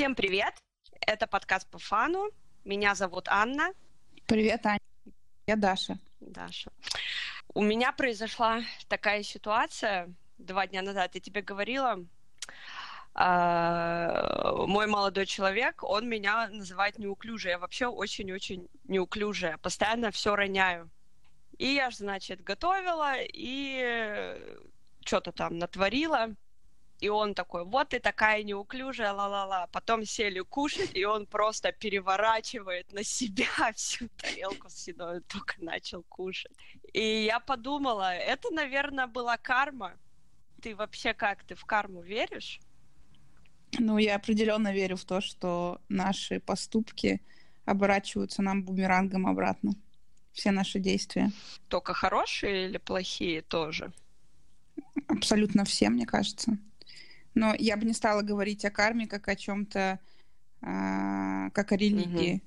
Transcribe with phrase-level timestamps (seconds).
[0.00, 0.54] Всем привет!
[1.06, 2.30] Это подкаст по фану.
[2.64, 3.74] Меня зовут Анна.
[4.26, 4.80] Привет, Аня.
[5.46, 5.98] Я Даша.
[6.20, 6.72] Даша.
[7.52, 10.08] У меня произошла такая ситуация
[10.38, 11.14] два дня назад.
[11.16, 11.98] Я тебе говорила,
[13.12, 17.50] Uh, мой молодой человек, он меня называет неуклюжей.
[17.50, 19.58] Я вообще очень-очень неуклюжая.
[19.58, 20.88] Постоянно все роняю.
[21.58, 24.64] И я же, значит, готовила и
[25.04, 26.34] что-то там натворила.
[27.00, 29.68] И он такой, вот ты такая неуклюжая, ла-ла-ла.
[29.72, 36.02] Потом сели кушать, и он просто переворачивает на себя всю тарелку с едой, только начал
[36.02, 36.52] кушать.
[36.92, 39.94] И я подумала, это, наверное, была карма.
[40.60, 42.60] Ты вообще как, ты в карму веришь?
[43.78, 47.22] Ну, я определенно верю в то, что наши поступки
[47.64, 49.72] оборачиваются нам бумерангом обратно.
[50.32, 51.30] Все наши действия.
[51.68, 53.92] Только хорошие или плохие тоже?
[55.08, 56.58] Абсолютно все, мне кажется.
[57.34, 59.98] Но я бы не стала говорить о карме как о чем-то,
[60.62, 62.34] э, как о религии.
[62.34, 62.42] Угу.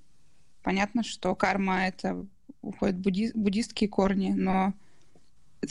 [0.63, 2.25] Понятно, что карма это
[2.62, 4.73] уходят будди буддистские корни, но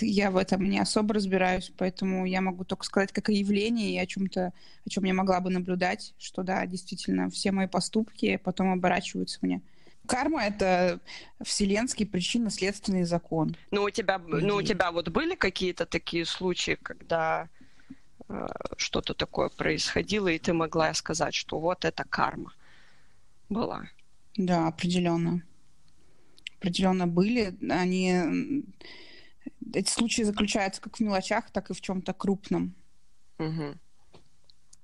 [0.01, 3.99] я в этом не особо разбираюсь, поэтому я могу только сказать как о явлении и
[3.99, 4.53] о чем-то,
[4.87, 9.61] о чем я могла бы наблюдать, что да, действительно, все мои поступки потом оборачиваются мне.
[10.07, 11.01] Карма— это
[11.43, 13.57] вселенский причинно-следственный закон.
[13.71, 17.49] Ну, у тебя, ну, у тебя вот были какие-то такие случаи, когда
[18.77, 22.53] что-то такое происходило, и ты могла сказать, что вот это карма
[23.49, 23.89] была.
[24.37, 25.43] Да, определенно.
[26.59, 27.57] Определенно были.
[27.71, 28.65] Они...
[29.75, 32.75] Эти случаи заключаются как в мелочах, так и в чем-то крупном.
[33.39, 33.75] Угу.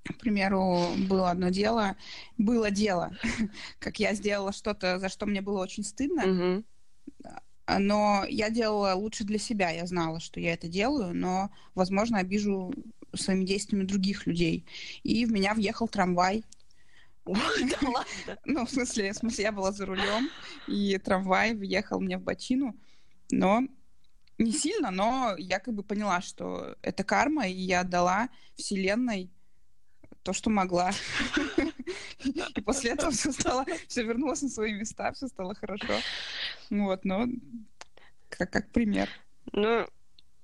[0.04, 1.96] К примеру, было одно дело,
[2.38, 3.12] было дело,
[3.78, 6.64] как я сделала что-то, за что мне было очень стыдно, угу.
[7.78, 12.72] но я делала лучше для себя, я знала, что я это делаю, но, возможно, обижу
[13.14, 14.66] своими действиями других людей.
[15.02, 16.44] И в меня въехал трамвай.
[18.46, 20.30] Ну, в смысле, в смысле, я была за рулем,
[20.66, 22.74] и трамвай въехал мне в ботину,
[23.30, 23.64] но
[24.38, 29.30] не сильно, но я как бы поняла, что это карма, и я отдала Вселенной
[30.22, 30.92] то, что могла.
[32.54, 35.94] И после этого все стало, все вернулось на свои места, все стало хорошо.
[36.70, 37.26] Вот, но
[38.28, 39.08] как, как пример.
[39.52, 39.86] Ну,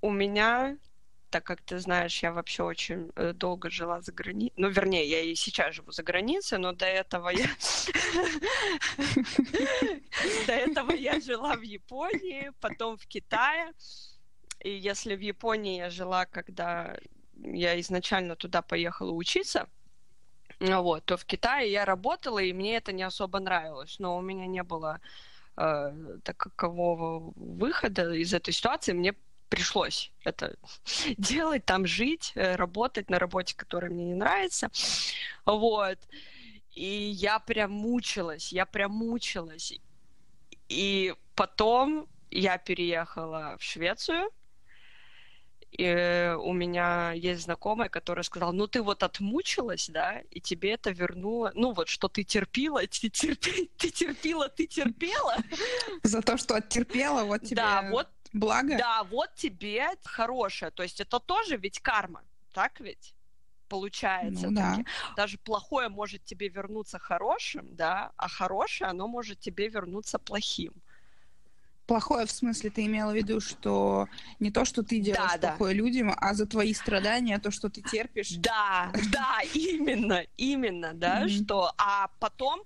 [0.00, 0.78] у меня
[1.34, 4.52] так как ты знаешь, я вообще очень э, долго жила за границей.
[4.56, 7.46] Ну, вернее, я и сейчас живу за границей, но до этого я...
[10.46, 13.72] До этого я жила в Японии, потом в Китае.
[14.60, 16.96] И если в Японии я жила, когда
[17.42, 19.68] я изначально туда поехала учиться,
[20.60, 23.96] вот, то в Китае я работала, и мне это не особо нравилось.
[23.98, 25.00] Но у меня не было
[25.56, 28.92] э, такового выхода из этой ситуации.
[28.92, 29.16] Мне
[29.48, 30.56] пришлось это
[31.18, 34.70] делать, там жить, э, работать на работе, которая мне не нравится.
[35.44, 35.98] Вот.
[36.72, 39.72] И я прям мучилась, я прям мучилась.
[40.68, 44.30] И потом я переехала в Швецию,
[45.76, 50.90] и у меня есть знакомая, которая сказала, ну ты вот отмучилась, да, и тебе это
[50.90, 55.36] вернуло, ну вот что ты терпила, ты, терпи, ты терпила, ты терпела.
[56.04, 58.76] За то, что оттерпела, вот тебе да, вот, благо.
[58.76, 62.22] Да, вот тебе хорошее, то есть это тоже ведь карма,
[62.52, 63.14] так ведь?
[63.74, 64.50] получается.
[64.50, 64.78] Ну, да.
[65.16, 70.72] Даже плохое может тебе вернуться хорошим, да, а хорошее, оно может тебе вернуться плохим.
[71.86, 74.08] Плохое в смысле ты имела в виду, что
[74.40, 75.78] не то, что ты делаешь да, плохое да.
[75.78, 78.30] людям, а за твои страдания, то, что ты терпишь.
[78.38, 82.62] Да, да, именно, именно, да, что, а потом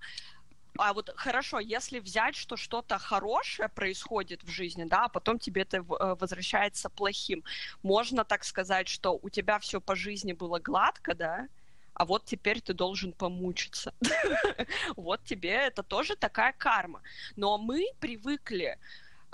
[0.79, 5.63] а вот хорошо, если взять, что что-то хорошее происходит в жизни, да, а потом тебе
[5.63, 5.83] это э,
[6.21, 7.45] возвращается плохим,
[7.83, 11.49] можно так сказать, что у тебя все по жизни было гладко, да,
[11.95, 13.93] а вот теперь ты должен помучиться.
[14.97, 17.03] Вот тебе это тоже такая карма.
[17.37, 18.79] Но мы привыкли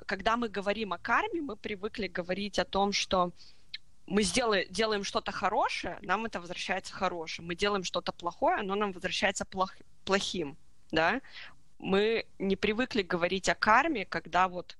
[0.06, 3.32] когда мы говорим о карме, мы привыкли говорить о том, что
[4.06, 7.46] мы сделаем, делаем что-то хорошее, нам это возвращается хорошим.
[7.46, 10.56] Мы делаем что-то плохое, оно нам возвращается плох, плохим.
[10.94, 11.20] Да?
[11.78, 14.78] Мы не привыкли говорить о карме, когда вот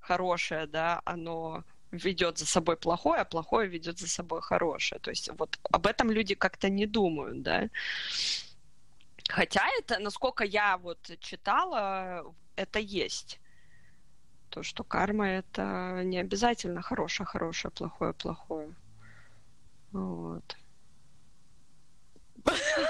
[0.00, 5.00] хорошее, да, оно ведет за собой плохое, а плохое ведет за собой хорошее.
[5.00, 7.68] То есть вот об этом люди как-то не думают, да.
[9.28, 12.24] Хотя это, насколько я вот читала,
[12.56, 13.40] это есть
[14.48, 18.74] то, что карма это не обязательно хорошее, хорошее, плохое, плохое.
[19.92, 20.56] Вот.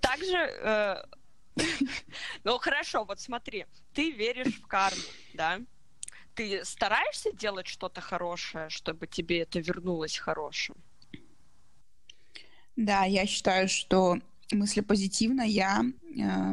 [0.00, 1.02] Также, э,
[2.44, 5.02] ну хорошо, вот смотри, ты веришь в карму,
[5.34, 5.60] да?
[6.34, 10.76] Ты стараешься делать что-то хорошее, чтобы тебе это вернулось хорошим?
[12.76, 14.18] Да, я считаю, что
[14.52, 15.82] мысли позитивно, я
[16.16, 16.52] э,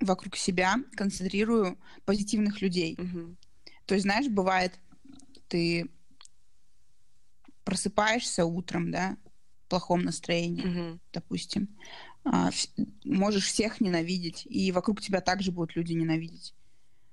[0.00, 2.96] вокруг себя концентрирую позитивных людей.
[2.98, 3.36] Угу.
[3.86, 4.78] То есть, знаешь, бывает,
[5.48, 5.88] ты
[7.64, 9.16] просыпаешься утром, да,
[9.68, 10.98] плохом настроении, угу.
[11.12, 11.68] допустим,
[12.24, 12.50] а,
[13.04, 16.54] можешь всех ненавидеть, и вокруг тебя также будут люди ненавидеть.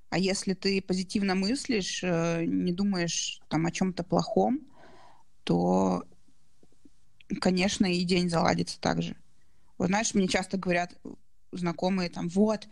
[0.10, 4.62] А если ты позитивно мыслишь, э, не думаешь там о чем-то плохом,
[5.44, 6.04] то,
[7.42, 9.16] конечно, и день заладится так же.
[9.78, 10.98] Вот знаешь, мне часто говорят
[11.52, 12.68] знакомые там, вот,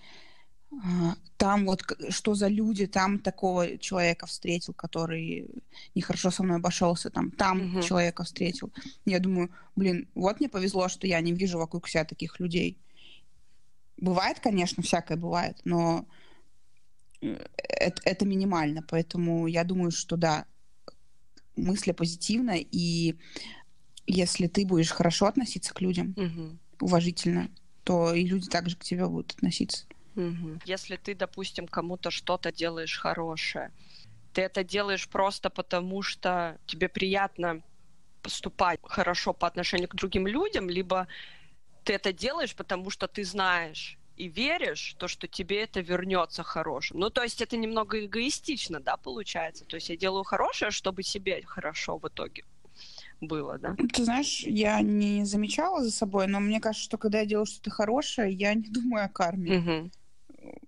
[1.37, 5.47] там вот что за люди, там такого человека встретил, который
[5.95, 7.81] нехорошо со мной обошелся, там, там угу.
[7.81, 8.71] человека встретил.
[9.05, 12.77] Я думаю, блин, вот мне повезло, что я не вижу вокруг себя таких людей.
[13.97, 16.05] Бывает, конечно, всякое бывает, но
[17.21, 20.45] э, это, это минимально, поэтому я думаю, что да,
[21.55, 23.15] мысли позитивно, и
[24.07, 26.57] если ты будешь хорошо относиться к людям, угу.
[26.79, 27.49] уважительно,
[27.83, 29.85] то и люди также к тебе будут относиться.
[30.15, 30.59] Угу.
[30.65, 33.71] Если ты, допустим, кому-то что-то делаешь хорошее,
[34.33, 37.61] ты это делаешь просто потому, что тебе приятно
[38.21, 41.07] поступать хорошо по отношению к другим людям, либо
[41.83, 46.99] ты это делаешь, потому что ты знаешь и веришь, то, что тебе это вернется хорошим.
[46.99, 49.65] Ну, то есть это немного эгоистично, да, получается.
[49.65, 52.43] То есть я делаю хорошее, чтобы себе хорошо в итоге
[53.21, 53.75] было, да?
[53.93, 57.71] Ты знаешь, я не замечала за собой, но мне кажется, что когда я делаю что-то
[57.71, 59.57] хорошее, я не думаю о карме.
[59.57, 59.91] Угу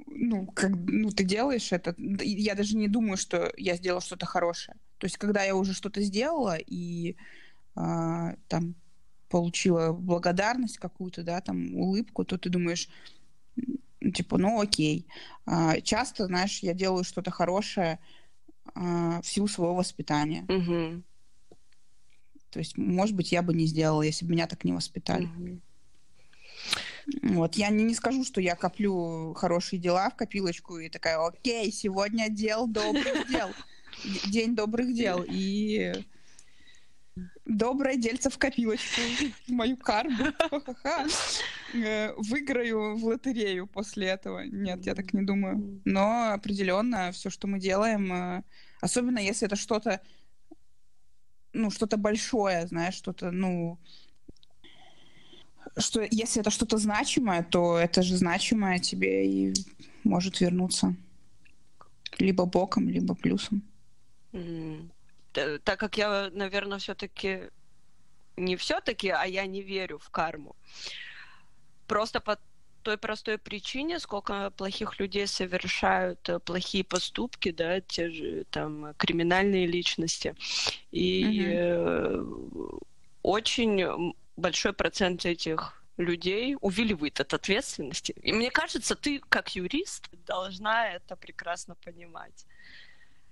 [0.07, 1.95] ну, как, ну, ты делаешь это.
[1.97, 4.77] Я даже не думаю, что я сделала что-то хорошее.
[4.97, 7.15] То есть, когда я уже что-то сделала и
[7.75, 8.75] а, там
[9.29, 12.89] получила благодарность какую-то, да, там улыбку, то ты думаешь,
[14.13, 15.07] типа, ну окей.
[15.45, 17.99] А, часто, знаешь, я делаю что-то хорошее
[18.73, 20.43] а, в силу своего воспитания.
[20.43, 21.03] Угу.
[22.51, 25.25] То есть, может быть, я бы не сделала, если бы меня так не воспитали.
[25.25, 25.59] Угу.
[27.21, 31.71] Вот, я не, не скажу, что я коплю хорошие дела в копилочку и такая, окей,
[31.71, 33.49] сегодня дел добрых дел.
[34.27, 35.23] День добрых дел.
[35.27, 35.93] И
[37.45, 39.01] доброе дельце в копилочку,
[39.47, 40.33] в мою карму.
[41.73, 44.45] Э, выиграю в лотерею после этого.
[44.45, 45.81] Нет, я так не думаю.
[45.85, 48.43] Но определенно все, что мы делаем, э,
[48.81, 50.01] особенно если это что-то,
[51.53, 53.79] ну, что-то большое, знаешь, что-то, ну,
[55.77, 59.53] что если это что-то значимое, то это же значимое тебе и
[60.03, 60.95] может вернуться
[62.19, 63.61] либо боком, либо плюсом.
[64.31, 64.89] Mm.
[65.63, 67.49] Так как я, наверное, все-таки
[68.37, 70.55] не все-таки, а я не верю в карму.
[71.87, 72.37] Просто по
[72.83, 79.65] той простой причине, сколько плохих людей совершают э, плохие поступки, да, те же там криминальные
[79.65, 80.35] личности.
[80.91, 82.83] И mm-hmm.
[83.23, 88.13] очень большой процент этих людей увиливает от ответственности.
[88.21, 92.45] И мне кажется, ты, как юрист, должна это прекрасно понимать.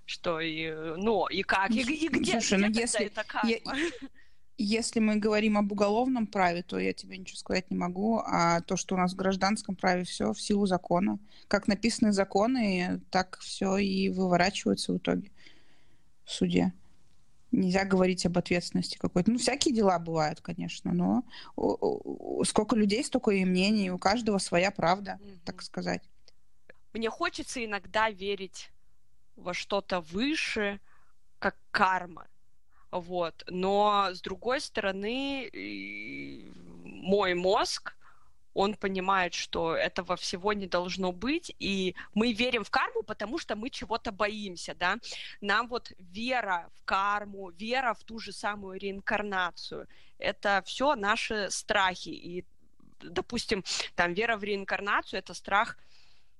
[0.06, 3.50] Что и, ну, и как, и, и где, Слушай, где ну, если, это карма?
[3.50, 3.58] Я,
[4.58, 8.18] если мы говорим об уголовном праве, то я тебе ничего сказать не могу.
[8.18, 11.18] А то, что у нас в гражданском праве все в силу закона.
[11.48, 15.30] Как написаны законы, так все и выворачивается в итоге
[16.24, 16.72] в суде
[17.54, 19.30] нельзя говорить об ответственности какой-то.
[19.30, 21.24] Ну, всякие дела бывают, конечно, но
[22.44, 25.38] сколько людей, столько и мнений, у каждого своя правда, mm-hmm.
[25.44, 26.02] так сказать.
[26.92, 28.70] Мне хочется иногда верить
[29.36, 30.80] во что-то выше,
[31.38, 32.28] как карма.
[32.90, 33.44] Вот.
[33.48, 35.50] Но, с другой стороны,
[36.84, 37.96] мой мозг,
[38.54, 43.56] он понимает, что этого всего не должно быть, и мы верим в карму, потому что
[43.56, 44.96] мы чего-то боимся, да.
[45.40, 52.10] Нам вот вера в карму, вера в ту же самую реинкарнацию, это все наши страхи,
[52.10, 52.44] и,
[53.02, 53.64] допустим,
[53.96, 55.76] там вера в реинкарнацию, это страх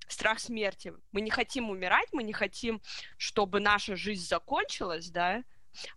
[0.07, 0.93] страх смерти.
[1.11, 2.79] Мы не хотим умирать, мы не хотим,
[3.17, 5.43] чтобы наша жизнь закончилась, да,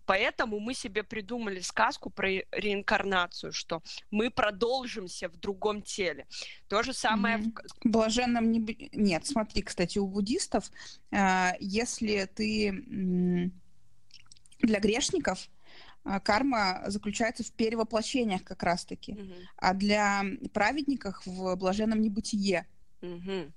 [0.06, 6.26] Поэтому мы себе придумали сказку про реинкарнацию, что мы продолжимся в другом теле.
[6.68, 7.38] То же самое...
[7.38, 7.68] Mm-hmm.
[7.85, 7.90] В...
[7.90, 8.90] Блаженном не...
[8.92, 10.70] Нет, смотри, кстати, у буддистов,
[11.11, 13.52] э, если ты
[14.61, 15.49] для грешников
[16.04, 19.44] э, карма заключается в перевоплощениях как раз-таки, mm-hmm.
[19.56, 22.66] а для праведников в блаженном небытие.
[23.00, 23.52] Mm-hmm.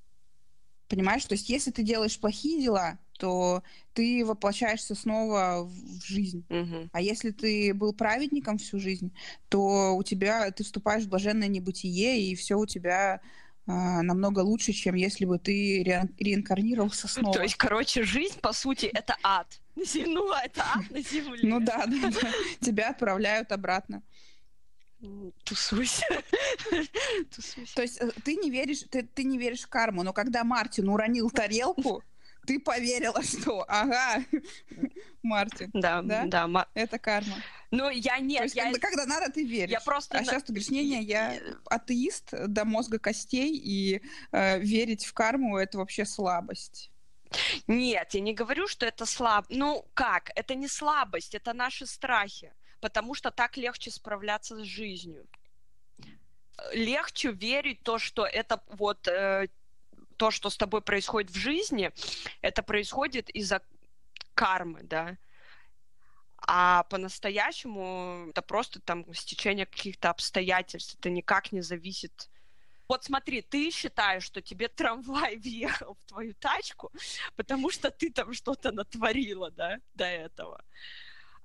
[0.88, 3.62] Понимаешь, то есть если ты делаешь плохие дела, то
[3.94, 6.44] ты воплощаешься снова в жизнь.
[6.50, 6.90] Угу.
[6.92, 9.14] А если ты был праведником всю жизнь,
[9.48, 13.22] то у тебя ты вступаешь в блаженное небытие, и все у тебя
[13.68, 17.36] а, намного лучше, чем если бы ты ре- реинкарнировался снова.
[17.36, 19.60] То есть, короче, жизнь, по сути, это ад.
[19.76, 21.40] Ну, это ад на земле.
[21.44, 22.30] Ну да, да, да.
[22.60, 24.02] Тебя отправляют обратно.
[25.44, 26.06] Тусуйся.
[27.36, 27.76] Тусуйся.
[27.76, 30.90] То есть э, ты не веришь, ты, ты не веришь в карму, но когда Мартин
[30.90, 32.04] уронил тарелку,
[32.46, 34.24] ты поверила, что ага,
[35.24, 35.70] Мартин.
[35.74, 36.68] Да, да, да.
[36.74, 37.36] Это карма.
[37.72, 38.40] Ну, я нет.
[38.40, 38.64] То есть, я...
[38.64, 39.72] Когда, когда надо, ты веришь.
[39.72, 40.18] Я просто...
[40.18, 45.14] А сейчас ты говоришь, не, не, я атеист до мозга костей, и э, верить в
[45.14, 46.92] карму— это вообще слабость.
[47.68, 49.46] Нет, я не говорю, что это слаб.
[49.50, 50.32] Ну, как?
[50.36, 52.54] Это не слабость, это наши страхи.
[52.82, 55.28] Потому что так легче справляться с жизнью.
[56.74, 59.48] Легче верить то, что это вот э,
[60.22, 61.92] то, что с тобой происходит в жизни,
[62.42, 63.60] это происходит из-за
[64.36, 65.18] кармы, да
[66.48, 72.30] а по-настоящему это просто там стечение каких-то обстоятельств, это никак не зависит.
[72.88, 76.92] Вот смотри, ты считаешь, что тебе трамвай въехал в твою тачку,
[77.36, 80.64] потому что ты там что-то натворила, да, до этого.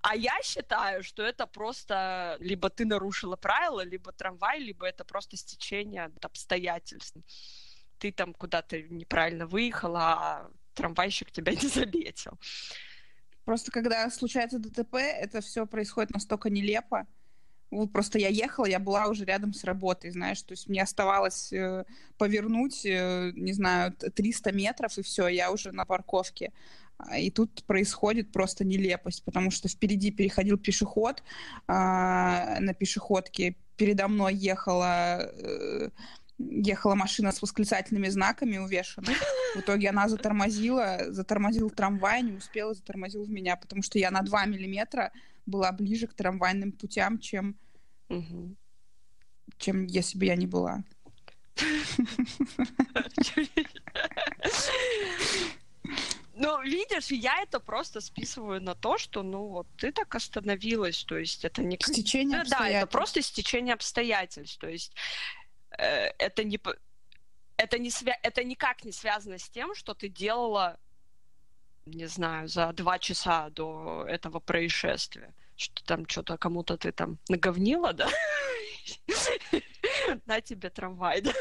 [0.02, 5.37] А я считаю, что это просто либо ты нарушила правила, либо трамвай, либо это просто
[5.37, 7.16] стечение обстоятельств.
[7.99, 12.38] Ты там куда-то неправильно выехала, а трамвайщик тебя не заметил.
[13.45, 17.07] Просто когда случается ДТП, это все происходит настолько нелепо.
[17.71, 21.53] Вот просто я ехала, я была уже рядом с работой, знаешь, то есть мне оставалось
[21.53, 21.85] э,
[22.17, 26.53] повернуть, э, не знаю, 300 метров, и все, я уже на парковке.
[26.99, 31.23] А, и тут происходит просто нелепость, потому что впереди переходил пешеход,
[31.67, 35.91] э, на пешеходке передо мной ехала э,
[36.38, 39.12] ехала машина с восклицательными знаками увешана.
[39.55, 44.23] В итоге она затормозила, затормозил трамвай, не успела, затормозил в меня, потому что я на
[44.23, 45.12] 2 миллиметра
[45.47, 47.57] была ближе к трамвайным путям, чем,
[48.09, 48.55] угу.
[49.59, 50.85] чем если бы я не была.
[56.38, 61.16] Ну, видишь, я это просто списываю на то, что, ну, вот ты так остановилась, то
[61.16, 61.78] есть это не...
[61.81, 64.93] Стечение Да, это просто стечение обстоятельств, то есть
[65.78, 66.59] это не
[67.56, 68.18] это не свя...
[68.23, 70.78] это никак не связано с тем, что ты делала,
[71.87, 77.92] не знаю, за два часа до этого происшествия, что там что-то кому-то ты там наговнила,
[77.92, 78.09] да?
[80.27, 81.33] на тебе трамвай, да,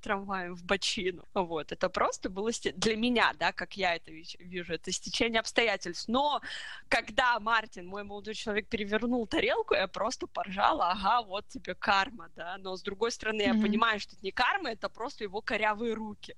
[0.00, 1.24] трамваем в бочину.
[1.34, 6.08] Вот, это просто было для меня, да, как я это вижу, это стечение обстоятельств.
[6.08, 6.40] Но
[6.88, 12.56] когда Мартин, мой молодой человек, перевернул тарелку, я просто поржала, ага, вот тебе карма, да.
[12.58, 16.36] Но с другой стороны, я понимаю, что это не карма, это просто его корявые руки.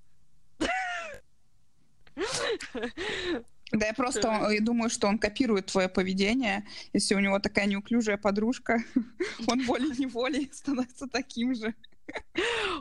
[3.79, 6.65] Да, я просто я думаю, что он копирует твое поведение.
[6.93, 8.83] Если у него такая неуклюжая подружка,
[9.47, 11.75] он волей-неволей становится таким же.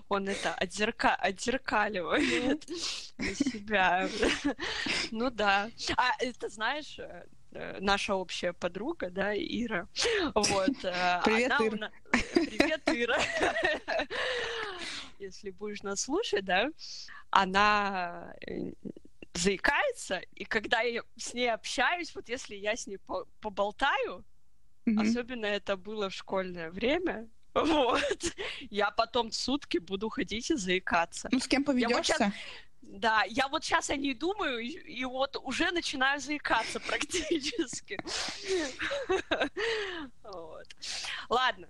[0.10, 1.16] Он это отзерка...
[1.16, 2.68] отзеркаливает
[3.18, 4.10] на себя.
[5.12, 5.70] Ну да.
[5.96, 9.88] А это знаешь, э, наша общая подруга, да, Ира.
[10.36, 10.84] Вот.
[10.84, 11.92] Э, Привет, она Ира.
[12.34, 13.20] Привет, Ира.
[15.20, 16.70] Если будешь нас слушать, да,
[17.30, 18.74] она э,
[19.34, 24.24] заикается, и когда я с ней общаюсь, вот если я с ней по поболтаю,
[24.86, 25.02] mm-hmm.
[25.02, 28.36] особенно это было в школьное время, вот,
[28.70, 31.30] я потом сутки буду ходить и заикаться.
[31.32, 32.16] Ну, с кем поведешься?
[32.20, 32.34] Вот
[32.84, 37.98] да, я вот сейчас о ней думаю, и, и вот уже начинаю заикаться практически.
[41.30, 41.68] Ладно,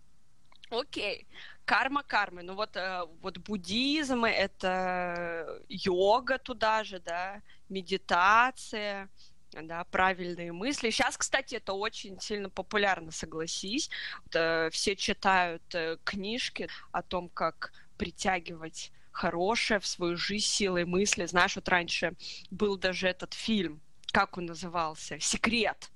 [0.70, 1.27] окей.
[1.65, 2.43] Карма кармы.
[2.43, 9.10] Ну вот, э, вот буддизм, это йога туда же, да, медитация,
[9.51, 10.89] да, правильные мысли.
[10.89, 13.89] Сейчас, кстати, это очень сильно популярно, согласись.
[14.34, 21.25] Э, все читают э, книжки о том, как притягивать хорошее в свою жизнь силой мысли.
[21.25, 22.13] Знаешь, вот раньше
[22.50, 23.79] был даже этот фильм,
[24.12, 25.20] как он назывался?
[25.20, 25.89] «Секрет»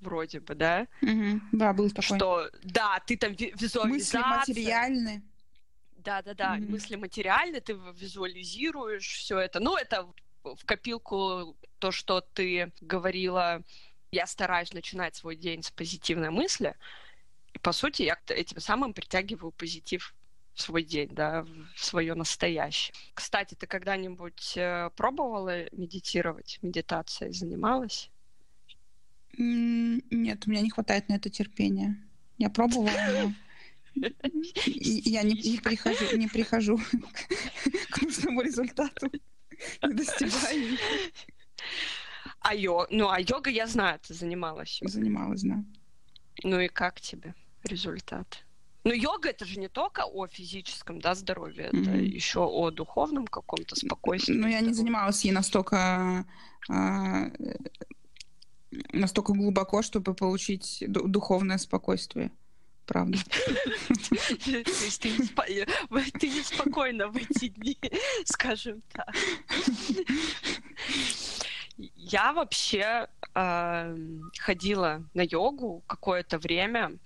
[0.00, 0.86] вроде бы, да?
[1.02, 2.16] Угу, да, был такой.
[2.16, 4.20] Что, да, ты там визуализация.
[4.20, 5.22] Мысли материальны.
[5.96, 9.60] Да-да-да, mm мысли материальны, ты визуализируешь все это.
[9.60, 10.08] Ну, это
[10.44, 13.62] в копилку то, что ты говорила,
[14.10, 16.76] я стараюсь начинать свой день с позитивной мысли.
[17.52, 20.14] И, по сути, я этим самым притягиваю позитив
[20.54, 21.44] в свой день, да,
[21.76, 22.94] в свое настоящее.
[23.14, 28.10] Кстати, ты когда-нибудь э, пробовала медитировать, медитацией занималась?
[29.38, 31.96] Нет, у меня не хватает на это терпения.
[32.38, 33.32] Я пробовала, но
[33.94, 36.78] я не, не прихожу, не прихожу
[37.90, 39.10] к нужному результату.
[39.82, 40.76] Не достигаю.
[42.40, 44.80] А йога, ну а йога, я знаю, ты занималась.
[44.82, 45.64] Занималась, да.
[46.42, 48.44] Ну и как тебе результат?
[48.84, 51.82] Но йога это же не только о физическом да, здоровье, mm-hmm.
[51.82, 54.34] это еще о духовном каком-то спокойствии.
[54.34, 56.24] Ну, я не занималась ей настолько
[56.68, 57.30] а,
[58.92, 62.30] настолько глубоко, чтобы получить духовное спокойствие.
[62.86, 63.18] Правда.
[66.18, 67.78] Ты неспокойна в эти дни,
[68.24, 69.14] скажем так.
[71.76, 73.08] Я вообще
[74.38, 76.98] ходила на йогу какое-то время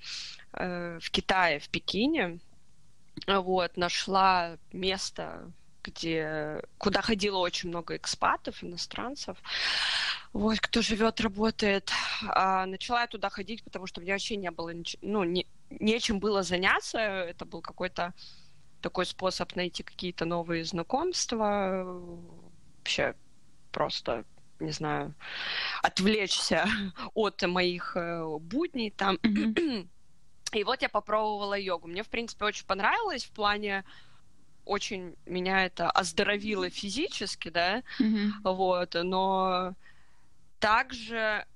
[0.52, 2.38] э, в Китае, в Пекине.
[3.26, 9.36] Вот, нашла место, где, куда ходило очень много экспатов, иностранцев
[10.32, 11.92] вот, кто живет, работает.
[12.26, 15.46] А, начала я туда ходить, потому что у меня вообще не было, нич- ну, не,
[15.68, 16.98] нечем было заняться.
[16.98, 18.14] Это был какой-то
[18.80, 21.84] такой способ найти какие-то новые знакомства.
[22.78, 23.14] Вообще
[23.70, 24.24] просто,
[24.58, 25.14] не знаю,
[25.82, 26.66] отвлечься
[27.14, 29.16] от моих э, будней там.
[30.52, 31.88] И вот я попробовала йогу.
[31.88, 33.84] Мне, в принципе, очень понравилось в плане
[34.64, 38.30] очень меня это оздоровило физически, да, mm-hmm.
[38.44, 39.74] вот, но
[40.58, 41.46] также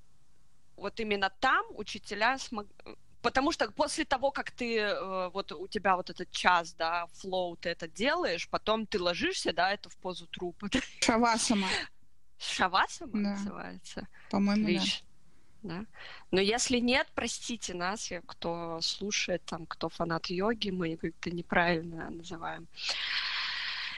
[0.75, 2.71] вот именно там учителя смогли...
[3.21, 7.57] Потому что после того, как ты, э, вот у тебя вот этот час, да, флоу,
[7.57, 10.69] ты это делаешь, потом ты ложишься, да, это в позу трупа.
[11.01, 11.67] Шавасама.
[12.37, 13.29] Шавасама да.
[13.31, 14.07] называется?
[14.29, 15.06] По-моему, Отлично.
[15.63, 15.85] Да.
[16.31, 22.67] Но если нет, простите нас, кто слушает, там, кто фанат йоги, мы как-то неправильно называем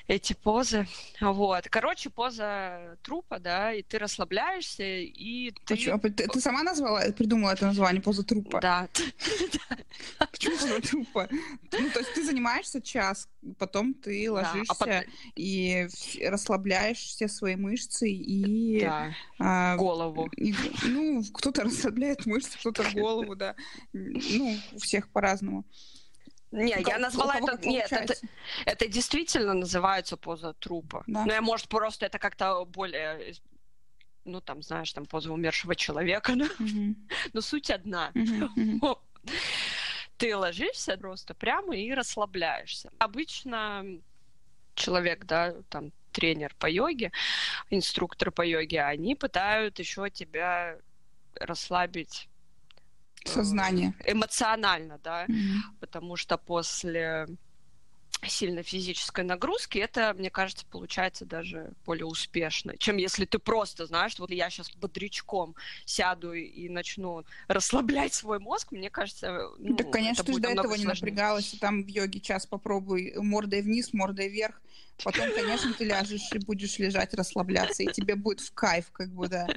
[0.09, 0.87] эти позы.
[1.21, 1.69] Вот.
[1.69, 5.75] Короче, поза трупа, да, и ты расслабляешься, и ты...
[5.75, 5.99] Почему?
[5.99, 8.59] Ты, ты сама назвала, придумала это название, поза трупа?
[8.61, 8.87] Да.
[10.31, 11.29] Почему поза трупа?
[11.31, 15.87] Ну, то есть ты занимаешься час, потом ты а ложишься и
[16.25, 18.83] расслабляешь все свои мышцы и...
[19.37, 20.29] А, голову.
[20.85, 23.55] ну, кто-то расслабляет мышцы, кто-то голову, да.
[23.93, 25.65] Ну, у всех по-разному.
[26.51, 27.59] Не, я назвала это...
[27.67, 28.15] Нет, это,
[28.65, 31.03] это действительно называется поза трупа.
[31.07, 31.25] Да.
[31.25, 33.35] Но я, может, просто это как-то более...
[34.25, 36.33] Ну, там, знаешь, там поза умершего человека.
[36.35, 36.95] Но, mm-hmm.
[37.33, 38.11] но суть одна.
[38.13, 38.97] Mm-hmm.
[40.17, 42.91] Ты ложишься просто прямо и расслабляешься.
[42.99, 43.85] Обычно
[44.75, 47.11] человек, да, там, тренер по йоге,
[47.69, 50.77] инструктор по йоге, они пытают еще тебя
[51.35, 52.28] расслабить
[53.25, 53.93] Сознание.
[54.05, 55.25] Эмоционально, да.
[55.25, 55.79] Mm-hmm.
[55.79, 57.27] Потому что после
[58.27, 64.17] сильной физической нагрузки, это, мне кажется, получается даже более успешно, чем если ты просто, знаешь,
[64.19, 65.55] вот я сейчас бодрячком
[65.85, 70.67] сяду и начну расслаблять свой мозг, мне кажется, ну, Так, конечно, ты же до этого
[70.67, 70.85] сложнее.
[70.85, 74.61] не напрягалась, там в йоге час попробуй мордой вниз, мордой вверх,
[75.03, 79.29] Потом, конечно, ты ляжешь и будешь лежать, расслабляться, и тебе будет в кайф, как бы,
[79.29, 79.47] да.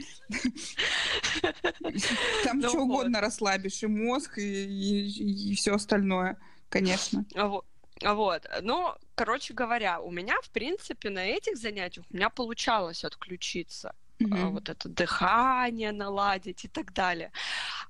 [2.45, 7.25] Там ну что угодно расслабишь, и мозг, и, все остальное, конечно.
[7.35, 7.61] А, а
[8.05, 8.47] вот.
[8.63, 13.95] Ну, короче говоря, у меня, в принципе, на этих занятиях у меня получалось отключиться.
[14.19, 14.51] Mm-hmm.
[14.51, 17.33] вот это дыхание наладить и так далее.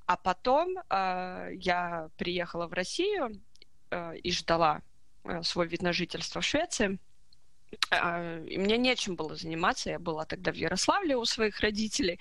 [0.07, 3.41] А потом э, я приехала в Россию
[3.91, 4.81] э, и ждала
[5.25, 6.99] э, свой вид на жительство в Швеции.
[7.91, 12.19] А, и мне нечем было заниматься, я была тогда в Ярославле у своих родителей.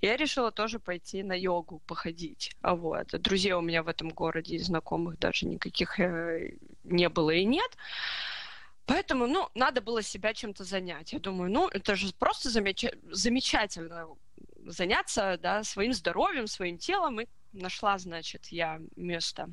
[0.00, 2.52] Я решила тоже пойти на йогу, походить.
[2.62, 3.08] А вот.
[3.20, 6.52] Друзей у меня в этом городе и знакомых даже никаких э,
[6.84, 7.76] не было и нет.
[8.86, 11.12] Поэтому, ну, надо было себя чем-то занять.
[11.12, 12.86] Я думаю, ну, это же просто замеч...
[13.10, 14.06] замечательно
[14.64, 17.20] заняться, да, своим здоровьем, своим телом.
[17.20, 19.50] И нашла, значит, я место,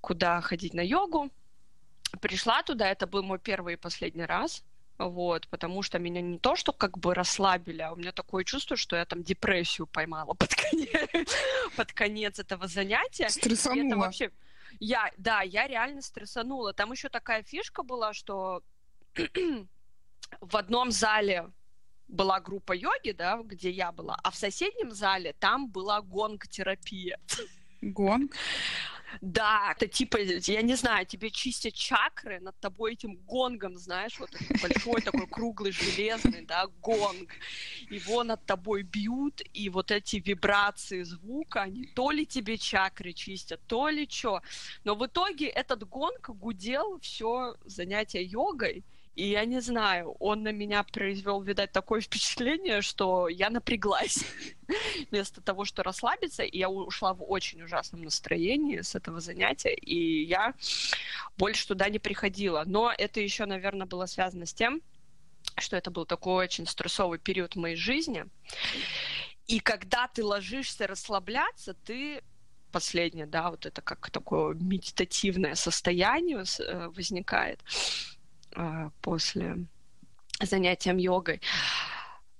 [0.00, 1.30] куда ходить на йогу
[2.20, 4.64] пришла туда, это был мой первый и последний раз,
[4.98, 8.76] вот, потому что меня не то, что как бы расслабили, а у меня такое чувство,
[8.76, 11.36] что я там депрессию поймала под конец,
[11.76, 13.28] под конец этого занятия.
[13.28, 13.86] Стрессанула.
[13.86, 14.30] это вообще...
[14.80, 16.72] Я, да, я реально стрессанула.
[16.72, 18.62] Там еще такая фишка была, что
[20.40, 21.50] в одном зале
[22.08, 27.18] была группа йоги, да, где я была, а в соседнем зале там была гонг-терапия.
[27.80, 28.34] Гонг?
[29.20, 34.30] Да, это типа, я не знаю, тебе чистят чакры над тобой этим гонгом, знаешь, вот
[34.62, 37.30] большой такой круглый железный, да, гонг.
[37.90, 43.60] Его над тобой бьют, и вот эти вибрации звука, они то ли тебе чакры чистят,
[43.66, 44.42] то ли что.
[44.84, 50.52] Но в итоге этот гонг гудел все занятие йогой, и я не знаю, он на
[50.52, 54.24] меня произвел, видать, такое впечатление, что я напряглась
[55.10, 60.24] вместо того, что расслабиться, и я ушла в очень ужасном настроении с этого занятия, и
[60.24, 60.54] я
[61.36, 62.64] больше туда не приходила.
[62.66, 64.80] Но это еще, наверное, было связано с тем,
[65.58, 68.24] что это был такой очень стрессовый период в моей жизни.
[69.46, 72.22] И когда ты ложишься расслабляться, ты
[72.70, 77.60] последнее, да, вот это как такое медитативное состояние э, возникает
[79.00, 79.66] после
[80.40, 81.40] занятия йогой.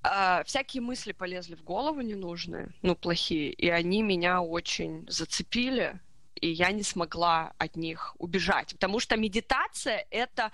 [0.05, 6.01] А, всякие мысли полезли в голову ненужные, ну, плохие, и они меня очень зацепили,
[6.35, 8.73] и я не смогла от них убежать.
[8.73, 10.51] Потому что медитация— это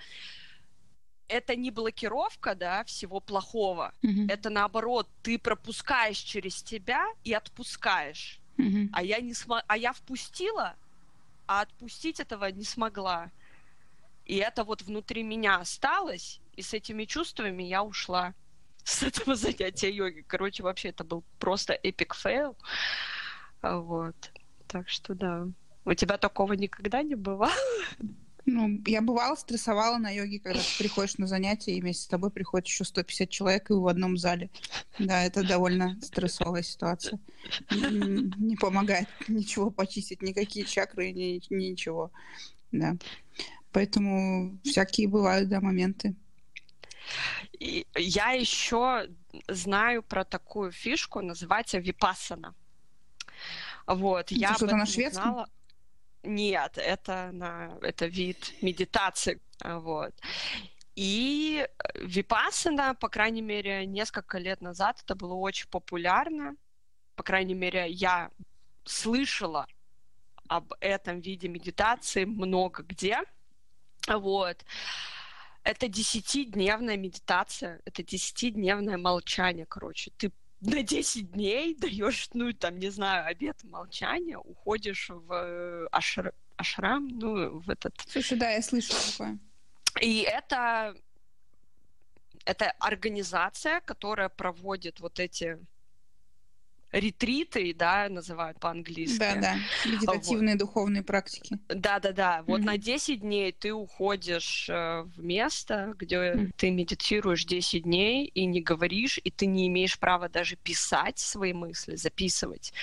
[1.27, 3.93] это не блокировка, да, всего плохого.
[4.01, 4.31] Mm-hmm.
[4.31, 8.39] Это наоборот, ты пропускаешь через тебя и отпускаешь.
[8.57, 8.89] Mm-hmm.
[8.93, 9.63] А я не см...
[9.67, 10.75] а я впустила,
[11.47, 13.31] а отпустить этого не смогла.
[14.29, 18.35] И это вот внутри меня осталось, и с этими чувствами я ушла
[18.83, 20.23] с этого занятия йоги.
[20.27, 22.55] Короче, вообще это был просто epic fail.
[23.63, 24.31] Вот.
[24.67, 25.47] Так что да.
[25.83, 27.51] У тебя такого никогда не бывало?
[28.45, 32.29] Ну, я бывала, стрессовала на йоге, когда ты приходишь на занятия, и вместе с тобой
[32.29, 34.51] приходит еще 150 человек, и в одном зале.
[34.99, 37.19] Да, это довольно стрессовая ситуация.
[37.71, 42.11] Не помогает ничего почистить, никакие чакры, ни, ничего.
[42.71, 42.95] Да.
[43.79, 46.13] Поэтому всякие бывают, да, моменты.
[47.53, 49.07] И я еще
[49.47, 52.53] знаю про такую фишку, называется випассана.
[53.87, 55.23] Вот, это я что-то на шведском?
[55.23, 55.49] Знала...
[56.23, 59.39] Нет, это, на, это вид медитации.
[59.63, 60.13] Вот.
[60.95, 61.65] И
[61.95, 66.57] випассана, по крайней мере, несколько лет назад это было очень популярно.
[67.15, 68.29] По крайней мере, я
[68.83, 69.65] слышала
[70.49, 73.19] об этом виде медитации много где.
[74.17, 74.65] Вот.
[75.63, 80.11] Это десятидневная медитация, это десятидневное молчание, короче.
[80.17, 86.33] Ты на 10 дней даешь, ну, там, не знаю, обед молчания, уходишь в э, ашр...
[86.57, 87.93] ашрам, ну, в этот...
[88.07, 89.37] Слушай, да, я слышала такое.
[90.01, 90.95] И это,
[92.45, 95.59] это организация, которая проводит вот эти
[96.91, 99.19] ретриты, да, называют по-английски.
[99.19, 100.59] Да, да, медитативные вот.
[100.59, 101.59] духовные практики.
[101.67, 102.43] Да, да, да.
[102.47, 102.65] Вот mm-hmm.
[102.65, 106.51] на 10 дней ты уходишь э, в место, где mm-hmm.
[106.57, 111.53] ты медитируешь 10 дней и не говоришь, и ты не имеешь права даже писать свои
[111.53, 112.73] мысли, записывать.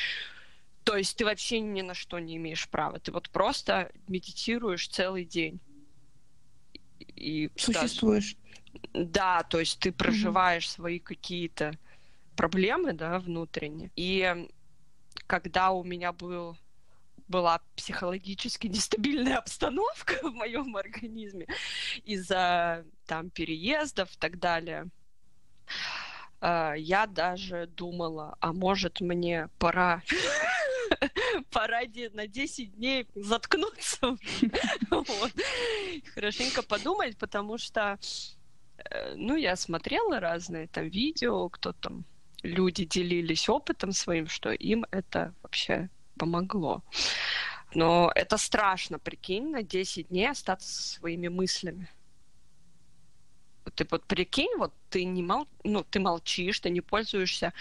[0.85, 3.01] То есть ты вообще ни на что не имеешь права.
[3.01, 5.59] Ты вот просто медитируешь целый день.
[7.17, 8.37] И Существуешь.
[8.37, 10.75] Даже, да, то есть ты проживаешь mm-hmm.
[10.75, 11.77] свои какие-то
[12.37, 13.91] проблемы, да, внутренние.
[13.97, 14.49] И
[15.27, 16.57] когда у меня был
[17.29, 21.47] была психологически нестабильная обстановка в моем организме
[22.05, 24.87] из-за там переездов и так далее.
[26.41, 30.03] Э, я даже думала, а может мне пора
[31.51, 31.81] пора
[32.13, 34.17] на 10 дней заткнуться.
[36.15, 37.99] Хорошенько подумать, потому что
[38.79, 42.05] э, ну, я смотрела разные там видео, кто там
[42.43, 46.83] люди делились опытом своим, что им это вообще помогло.
[47.75, 51.89] Но это страшно, прикинь, на 10 дней остаться со своими мыслями.
[53.75, 55.47] Ты вот прикинь, вот ты не мол...
[55.65, 57.53] ну, ты молчишь, ты не пользуешься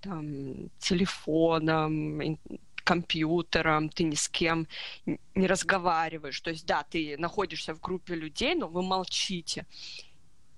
[0.00, 2.38] там, телефоном,
[2.82, 4.66] компьютером, ты ни с кем
[5.06, 6.40] не разговариваешь.
[6.40, 9.66] То есть, да, ты находишься в группе людей, но вы молчите.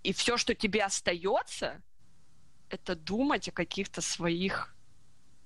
[0.02, 1.82] И все, что тебе остается,
[2.72, 4.74] это думать о каких-то своих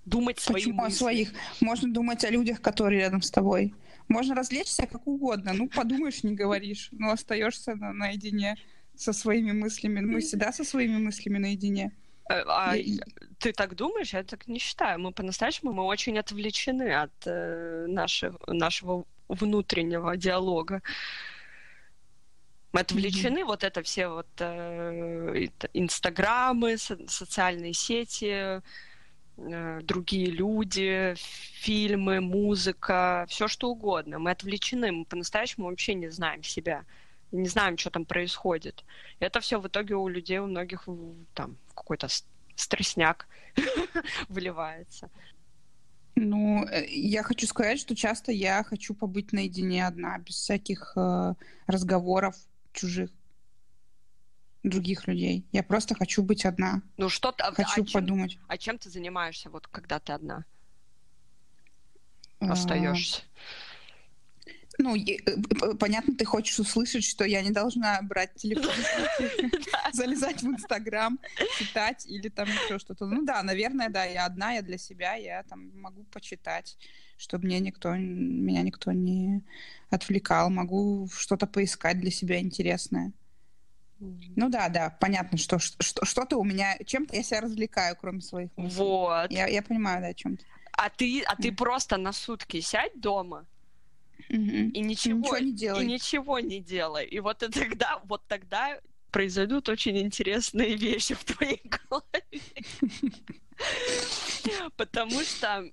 [0.04, 0.94] думать свои Почему мысли.
[0.94, 1.32] о своих?
[1.60, 3.74] Можно думать о людях, которые рядом с тобой.
[4.08, 5.52] Можно развлечься как угодно.
[5.52, 6.88] Ну, подумаешь, не говоришь.
[6.92, 8.56] Но остаешься на, наедине
[8.94, 10.00] со своими мыслями.
[10.00, 11.92] Мы всегда со своими мыслями наедине.
[12.30, 13.00] Э, а и...
[13.38, 14.12] ты так думаешь?
[14.14, 15.00] Я так не считаю.
[15.00, 20.82] Мы по-настоящему мы очень отвлечены от э, нашего, нашего внутреннего диалога.
[22.76, 23.44] Мы отвлечены, mm-hmm.
[23.46, 28.60] вот это все вот э, инстаграмы, со- социальные сети,
[29.38, 34.18] э, другие люди, фильмы, музыка, все что угодно.
[34.18, 36.84] Мы отвлечены, мы по-настоящему вообще не знаем себя,
[37.32, 38.84] не знаем, что там происходит.
[39.20, 40.86] И это все в итоге у людей, у многих
[41.32, 42.08] там какой-то
[42.56, 43.26] стрессняк
[44.28, 45.08] выливается.
[46.14, 51.32] Ну, э, я хочу сказать, что часто я хочу побыть наедине одна, без всяких э,
[51.66, 52.36] разговоров,
[52.76, 53.10] чужих
[54.62, 55.46] других людей.
[55.52, 56.82] Я просто хочу быть одна.
[56.96, 58.32] Ну что ты, хочу а подумать.
[58.32, 60.44] Чем, а чем ты занимаешься вот когда ты одна
[62.40, 62.54] а...
[64.78, 64.94] Ну,
[65.78, 68.74] понятно, ты хочешь услышать, что я не должна брать телефон,
[69.92, 71.18] залезать в Инстаграм,
[71.58, 73.06] читать или там еще что-то.
[73.06, 76.76] Ну да, наверное, да, я одна, я для себя, я там могу почитать,
[77.16, 79.42] чтобы мне никто, меня никто не
[79.90, 83.12] отвлекал, могу что-то поискать для себя интересное.
[83.98, 88.50] Ну да, да, понятно, что, что что-то у меня, чем-то я себя развлекаю, кроме своих
[88.56, 88.78] мыслей.
[88.78, 89.30] Вот.
[89.30, 90.44] Я, я понимаю, да, о чем-то.
[90.72, 93.46] А ты, а ты просто на сутки сядь дома
[94.28, 95.82] и ничего, ничего не делай.
[95.82, 97.06] И ничего не делай.
[97.06, 98.78] И вот и тогда, вот тогда
[99.10, 102.42] произойдут очень интересные вещи в твоей голове.
[104.76, 105.64] Потому что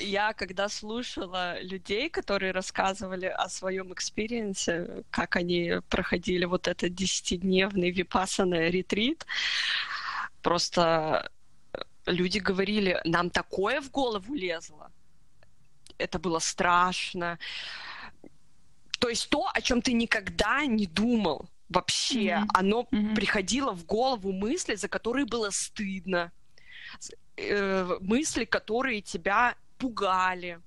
[0.00, 6.94] я когда слушала людей, которые рассказывали о своем experience е, как они проходили вот этот
[6.94, 9.26] десятидневный випассана ретрит,
[10.42, 11.30] просто
[12.06, 14.90] люди говорили, нам такое в голову лезло.
[15.98, 17.38] Это было страшно.
[18.98, 22.46] То есть то, о чем ты никогда не думал вообще, mm-hmm.
[22.54, 23.14] оно mm-hmm.
[23.14, 26.32] приходило в голову мысли, за которые было стыдно,
[27.36, 30.60] э, мысли, которые тебя пугали.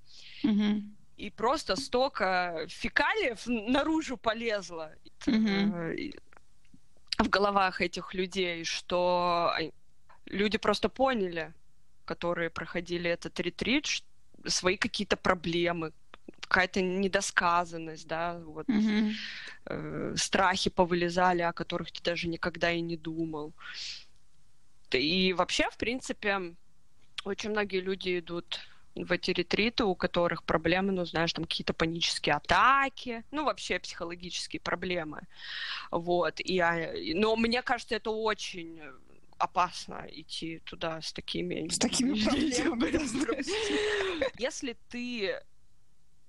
[0.43, 0.81] Mm-hmm.
[1.17, 4.91] И просто столько фекалиев наружу полезло
[5.25, 6.19] mm-hmm.
[7.19, 9.53] в головах этих людей, что
[10.25, 11.53] люди просто поняли,
[12.05, 14.03] которые проходили этот ретрит,
[14.47, 15.91] свои какие-то проблемы,
[16.51, 19.11] какая-то недосказанность, да, вот mm-hmm.
[19.67, 23.53] э, страхи повылезали, о которых ты даже никогда и не думал.
[24.91, 26.53] И вообще, в принципе,
[27.23, 28.59] очень многие люди идут
[28.95, 34.59] в эти ретриты, у которых проблемы, ну, знаешь, там какие-то панические атаки, ну, вообще психологические
[34.59, 35.21] проблемы.
[35.89, 36.41] Вот.
[36.41, 36.61] И,
[37.15, 38.81] но мне кажется, это очень
[39.37, 41.69] опасно идти туда с такими...
[41.69, 43.41] С такими проблемами.
[44.37, 45.41] Если ты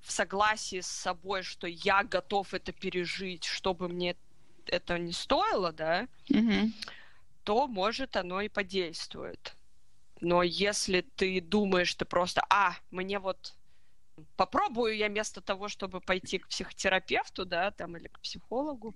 [0.02, 4.16] в согласии с собой, что я готов это пережить, чтобы мне
[4.66, 6.70] это не стоило, да, угу.
[7.44, 9.54] то, может, оно и подействует.
[10.20, 13.54] Но если ты думаешь, ты просто, а, мне вот
[14.36, 18.94] попробую я вместо того, чтобы пойти к психотерапевту, да, там, или к психологу,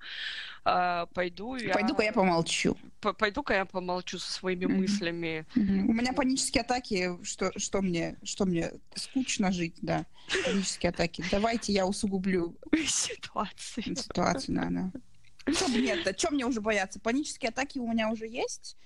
[0.65, 1.75] э, пойду я...
[1.75, 2.77] Пойду-ка я помолчу.
[3.01, 4.77] Пойду-ка я помолчу со своими mm-hmm.
[4.77, 5.47] мыслями.
[5.55, 5.81] Mm-hmm.
[5.87, 10.07] У меня панические атаки, что, что, мне, что мне скучно жить, да,
[10.45, 11.25] панические атаки.
[11.31, 13.97] Давайте я усугублю ситуацию.
[13.97, 15.53] Ситуацию, да, да.
[15.53, 16.99] Что нет, а что мне уже бояться?
[16.99, 18.77] Панические атаки у меня уже есть.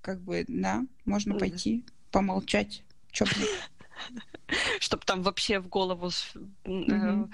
[0.00, 2.82] Как бы, да, можно пойти, помолчать.
[3.20, 3.46] Мне?
[4.80, 6.10] Чтобы там вообще в голову
[6.64, 7.24] э,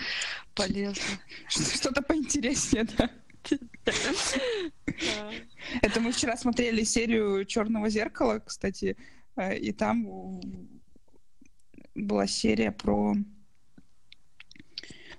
[0.55, 1.03] полезно.
[1.49, 3.11] Что-то поинтереснее, да.
[5.83, 8.97] Это мы вчера смотрели серию Черного зеркала, кстати,
[9.37, 10.41] э, и там
[11.95, 13.15] была серия про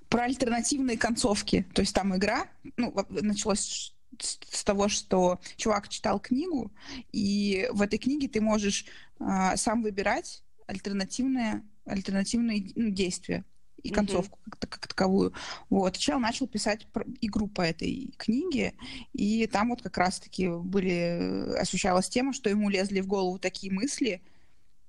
[0.09, 1.67] про альтернативные концовки.
[1.73, 6.71] То есть там игра, ну, началось с того, что чувак читал книгу,
[7.11, 8.85] и в этой книге ты можешь
[9.19, 13.43] э, сам выбирать альтернативные, альтернативные ну, действия
[13.81, 14.57] и концовку mm-hmm.
[14.59, 15.33] как, как таковую.
[15.69, 15.97] Вот.
[15.97, 16.87] Чел начал писать
[17.21, 18.73] игру по этой книге,
[19.13, 24.21] и там вот как раз-таки были, освещалась тема, что ему лезли в голову такие мысли,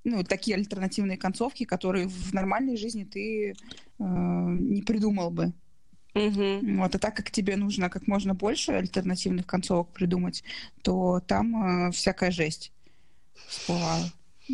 [0.05, 3.55] ну, такие альтернативные концовки, которые в нормальной жизни ты э,
[3.99, 5.53] не придумал бы.
[6.15, 6.79] Mm-hmm.
[6.79, 10.43] Вот, а так как тебе нужно как можно больше альтернативных концовок придумать,
[10.83, 12.73] то там э, всякая жесть
[13.47, 14.11] всплывала.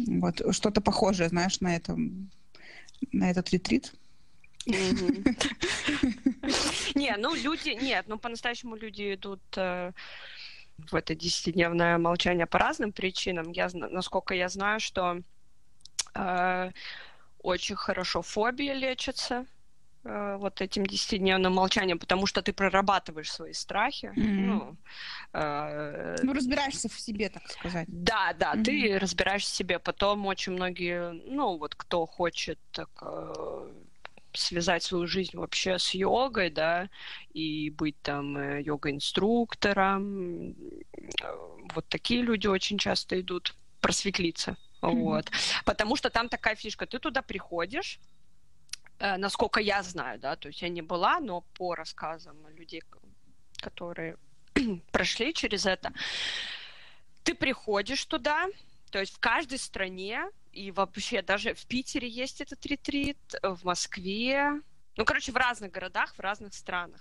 [0.07, 2.31] Вот что-то похожее, знаешь, на этом,
[3.13, 3.93] на этот ретрит.
[4.67, 5.27] Не,
[7.17, 9.93] ну люди, нет, ну по-настоящему люди идут э,
[10.79, 13.53] в это десятидневное молчание по разным причинам.
[13.53, 15.21] Я, насколько я знаю, что
[16.15, 16.73] э,
[17.39, 19.47] очень хорошо фобии лечатся
[20.38, 24.12] вот этим десятидневным молчанием, потому что ты прорабатываешь свои страхи.
[24.16, 24.47] Mm-hmm.
[24.47, 24.77] Ну,
[25.33, 27.87] э, ну, разбираешься в себе, так сказать.
[27.88, 28.64] Да, да, mm-hmm.
[28.64, 29.79] ты разбираешься в себе.
[29.79, 33.69] Потом очень многие, ну, вот кто хочет так, э,
[34.33, 36.88] связать свою жизнь вообще с йогой, да,
[37.33, 40.55] и быть там э, йога-инструктором,
[41.75, 44.57] вот такие люди очень часто идут просветлиться.
[44.83, 45.01] Mm-hmm.
[45.01, 45.31] Вот.
[45.64, 48.26] Потому что там такая фишка, ты туда приходишь, Э,
[48.99, 52.83] насколько я знаю, да, то есть я не была, но по рассказам людей,
[53.59, 54.17] которые
[54.93, 55.93] прошли через это,
[57.23, 58.47] ты приходишь туда,
[58.91, 64.61] то есть в каждой стране, и вообще даже в Питере есть этот ретрит, в Москве,
[64.97, 67.01] ну, короче, в разных городах, в разных странах.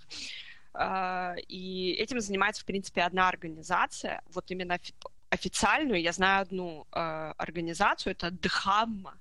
[0.73, 4.79] Э, и этим занимается, в принципе, одна организация, вот именно
[5.29, 9.17] официальную, я знаю одну э, организацию, это Дхамма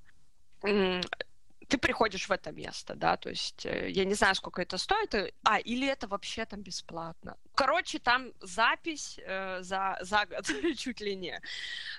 [1.65, 5.15] ты приходишь в это место, да, то есть э, я не знаю, сколько это стоит,
[5.15, 7.37] э, а, или это вообще там бесплатно.
[7.55, 10.47] Короче, там запись э, за, за год,
[10.79, 11.41] чуть ли не.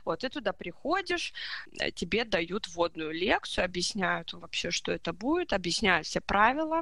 [0.04, 1.34] Вот, ты туда приходишь,
[1.80, 6.82] э, тебе дают вводную лекцию, объясняют вообще, что это будет, объясняют все правила,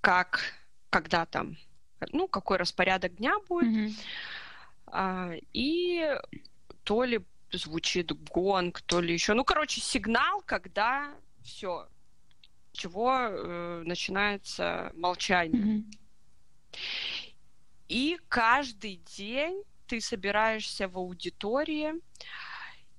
[0.00, 0.40] как,
[0.90, 1.56] когда там,
[2.12, 3.94] ну, какой распорядок дня будет, mm-hmm.
[4.86, 6.18] а, и
[6.84, 7.20] то ли
[7.52, 9.34] звучит гонг, то ли еще.
[9.34, 11.88] Ну, короче, сигнал, когда все,
[12.76, 15.62] чего э, начинается молчание.
[15.62, 15.84] Mm-hmm.
[17.88, 21.92] И каждый день ты собираешься в аудитории,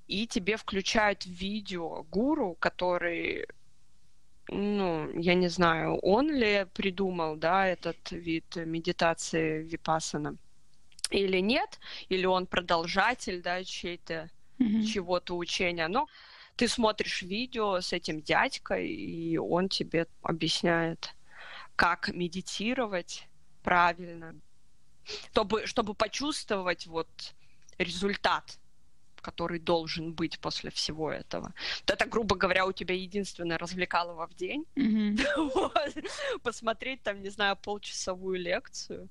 [0.07, 3.45] и тебе включают видео гуру, который,
[4.47, 10.37] ну, я не знаю, он ли придумал, да, этот вид медитации випасана
[11.11, 14.83] или нет, или он продолжатель, да, чей-то mm-hmm.
[14.83, 16.07] чего-то учения, но
[16.57, 21.15] ты смотришь видео с этим дядькой, и он тебе объясняет,
[21.75, 23.27] как медитировать
[23.63, 24.35] правильно,
[25.31, 27.07] чтобы, чтобы почувствовать вот
[27.77, 28.57] результат,
[29.21, 31.53] который должен быть после всего этого.
[31.81, 34.65] Вот это, грубо говоря, у тебя единственное развлекалово в день.
[34.75, 35.51] Mm-hmm.
[35.53, 35.97] вот.
[36.41, 39.09] Посмотреть там, не знаю, полчасовую лекцию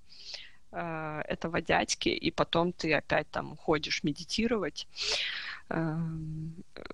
[0.72, 4.87] э, этого дядьки, и потом ты опять там ходишь медитировать
[5.68, 5.96] э,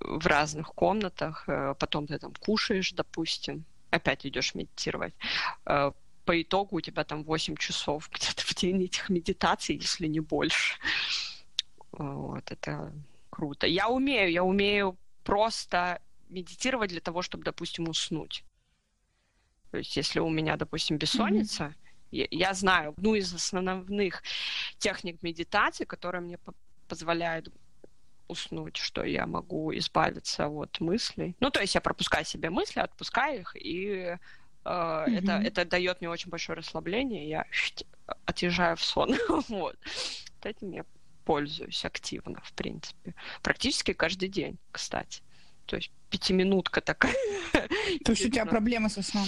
[0.00, 5.14] в разных комнатах, э, потом ты там кушаешь, допустим, опять идешь медитировать.
[5.66, 5.92] Э,
[6.24, 10.76] по итогу у тебя там 8 часов где-то в день этих медитаций, если не больше.
[11.92, 12.92] Вот, это
[13.30, 13.66] круто.
[13.66, 18.44] Я умею, я умею просто медитировать для того, чтобы, допустим, уснуть.
[19.70, 21.81] То есть, если у меня, допустим, бессонница, mm-hmm.
[22.12, 24.22] Я, знаю одну из основных
[24.78, 26.38] техник медитации, которая мне
[26.88, 27.48] позволяет
[28.28, 31.36] уснуть, что я могу избавиться от мыслей.
[31.40, 34.18] Ну, то есть я пропускаю себе мысли, отпускаю их, и э,
[34.64, 35.18] mm-hmm.
[35.18, 37.46] это, это дает мне очень большое расслабление, я
[38.26, 39.16] отъезжаю в сон.
[39.48, 39.76] вот.
[40.42, 40.84] Этим я
[41.24, 43.14] пользуюсь активно, в принципе.
[43.42, 45.22] Практически каждый день, кстати.
[45.66, 47.14] То есть пятиминутка такая.
[48.04, 49.26] То есть у тебя проблемы со сном?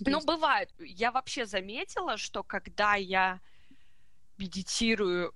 [0.00, 0.70] Ну, бывает.
[0.78, 3.40] Я вообще заметила, что когда я
[4.38, 5.34] медитирую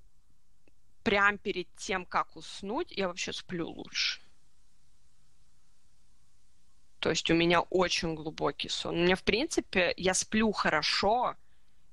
[1.02, 4.20] прямо перед тем, как уснуть, я вообще сплю лучше.
[6.98, 8.96] То есть у меня очень глубокий сон.
[8.96, 11.36] У меня, в принципе, я сплю хорошо,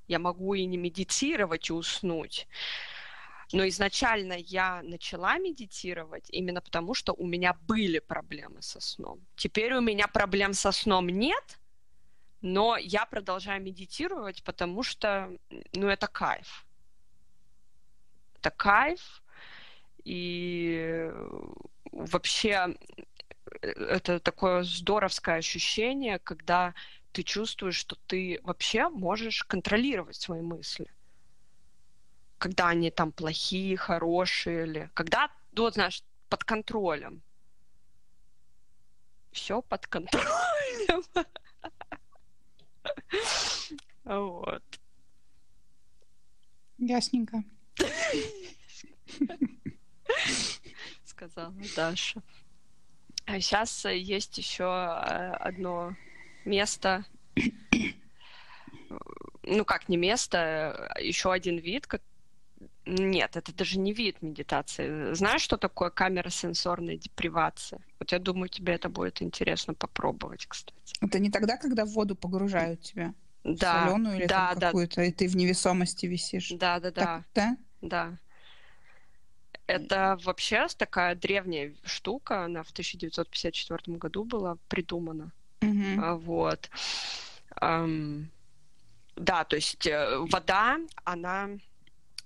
[0.08, 2.48] я могу и не медитировать, и уснуть.
[3.52, 9.20] Но изначально я начала медитировать именно потому, что у меня были проблемы со сном.
[9.36, 11.60] Теперь у меня проблем со сном нет,
[12.44, 15.32] но я продолжаю медитировать, потому что,
[15.74, 16.66] ну, это кайф.
[18.36, 19.24] Это кайф,
[20.04, 21.10] и
[21.92, 22.76] вообще
[23.62, 26.76] э, это такое здоровское ощущение, когда
[27.14, 30.92] ты чувствуешь, что ты вообще можешь контролировать свои мысли
[32.44, 37.22] когда они там плохие, хорошие, или когда, ну, вот, знаешь, под контролем.
[39.32, 41.04] Все под контролем.
[44.04, 44.64] Вот.
[46.78, 47.44] Ясненько.
[51.06, 52.22] Сказала Даша.
[53.26, 55.96] А сейчас есть еще э, одно
[56.44, 57.06] место,
[59.44, 61.88] ну как не место, а еще один вид,
[62.86, 65.14] нет, это даже не вид медитации.
[65.14, 67.80] Знаешь, что такое камера сенсорной депривации?
[68.00, 70.94] Вот я думаю, тебе это будет интересно попробовать, кстати.
[71.02, 73.14] Это не тогда, когда в воду погружают тебя?
[73.44, 73.86] Да.
[73.86, 76.50] Соленую или да, там какую-то, и ты в невесомости висишь?
[76.50, 77.24] Да, да, да.
[77.34, 77.58] да?
[77.82, 78.18] Да.
[79.66, 85.32] Это вообще такая древняя штука, она в 1954 году была придумана.
[85.62, 86.18] Угу.
[86.20, 86.70] Вот.
[89.16, 91.50] Да, то есть э, вода, она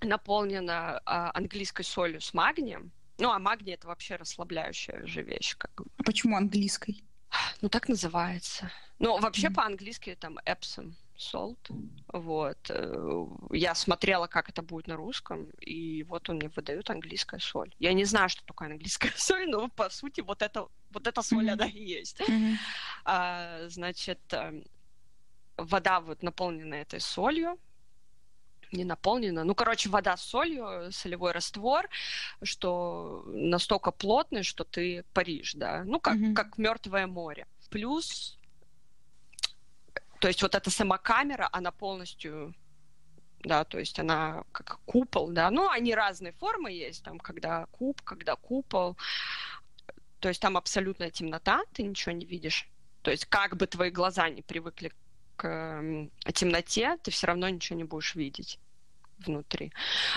[0.00, 2.92] наполнена а, английской солью с магнием.
[3.18, 5.56] Ну, а магний это вообще расслабляющая же вещь.
[5.56, 5.90] Как бы.
[5.96, 7.02] А почему английской?
[7.60, 8.70] Ну, так называется.
[8.98, 9.54] Ну, вообще mm.
[9.54, 11.58] по-английски там Epsom salt.
[12.12, 12.58] Вот.
[12.70, 17.74] Э, я смотрела, как это будет на русском, и вот он мне выдает английская соль.
[17.78, 21.48] Я не знаю, что такое английская соль, но по сути вот это, вот эта соль,
[21.48, 21.52] mm-hmm.
[21.52, 22.20] она и есть.
[22.20, 22.54] Mm-hmm.
[23.04, 24.64] А, значит, эм,
[25.56, 27.58] вода вот наполнена этой солью,
[28.72, 29.44] не наполнена.
[29.44, 31.88] Ну, короче, вода с солью, солевой раствор,
[32.42, 35.84] что настолько плотный, что ты паришь, да.
[35.84, 36.34] Ну, как, mm-hmm.
[36.34, 37.46] как мертвое море.
[37.70, 38.38] Плюс,
[40.20, 42.54] то есть вот эта сама камера, она полностью
[43.44, 48.02] да, то есть она как купол, да, ну, они разные формы есть, там, когда куб,
[48.02, 48.96] когда купол,
[50.18, 52.68] то есть там абсолютная темнота, ты ничего не видишь,
[53.02, 54.92] то есть как бы твои глаза не привыкли
[55.38, 58.58] к темноте, ты все равно ничего не будешь видеть
[59.18, 59.72] внутри.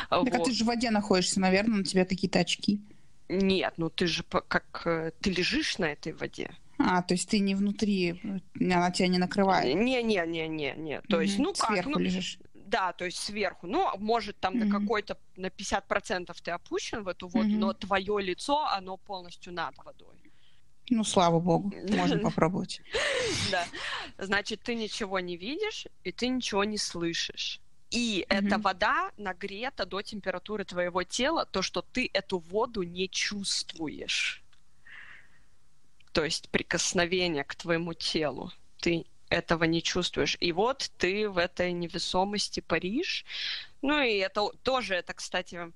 [0.10, 0.34] Так вот.
[0.34, 2.82] а ты же в воде находишься, наверное, на тебя какие-то очки.
[3.30, 6.52] Нет, ну ты же как э, ты лежишь на этой воде.
[6.78, 8.20] А, то есть ты не внутри,
[8.60, 9.76] она тебя не накрывает.
[9.76, 11.02] Не, не, не, не, не.
[11.02, 11.86] То есть, ну Сверху как?
[11.86, 12.40] Ну, лежишь.
[12.54, 13.68] да, то есть сверху.
[13.68, 14.66] Ну, может, там mm-hmm.
[14.66, 17.58] на какой-то, на 50% ты опущен в эту воду, mm-hmm.
[17.58, 20.31] но твое лицо, оно полностью над водой.
[20.92, 22.82] Ну, слава богу, можно попробовать.
[23.50, 23.66] Да.
[24.18, 27.62] Значит, ты ничего не видишь, и ты ничего не слышишь.
[27.92, 28.38] И mm-hmm.
[28.38, 34.44] эта вода нагрета до температуры твоего тела, то, что ты эту воду не чувствуешь.
[36.12, 38.52] То есть прикосновение к твоему телу.
[38.82, 40.36] Ты этого не чувствуешь.
[40.42, 43.26] И вот ты в этой невесомости паришь.
[43.82, 45.72] Ну и это тоже, это, кстати,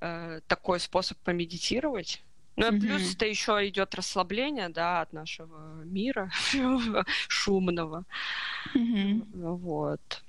[0.00, 2.22] э, такой способ помедитировать.
[2.56, 2.80] Ну mm-hmm.
[2.80, 6.30] плюс это еще идет расслабление, да, от нашего мира
[7.28, 8.04] шумного.
[8.74, 9.56] Mm-hmm.
[9.56, 10.22] Вот.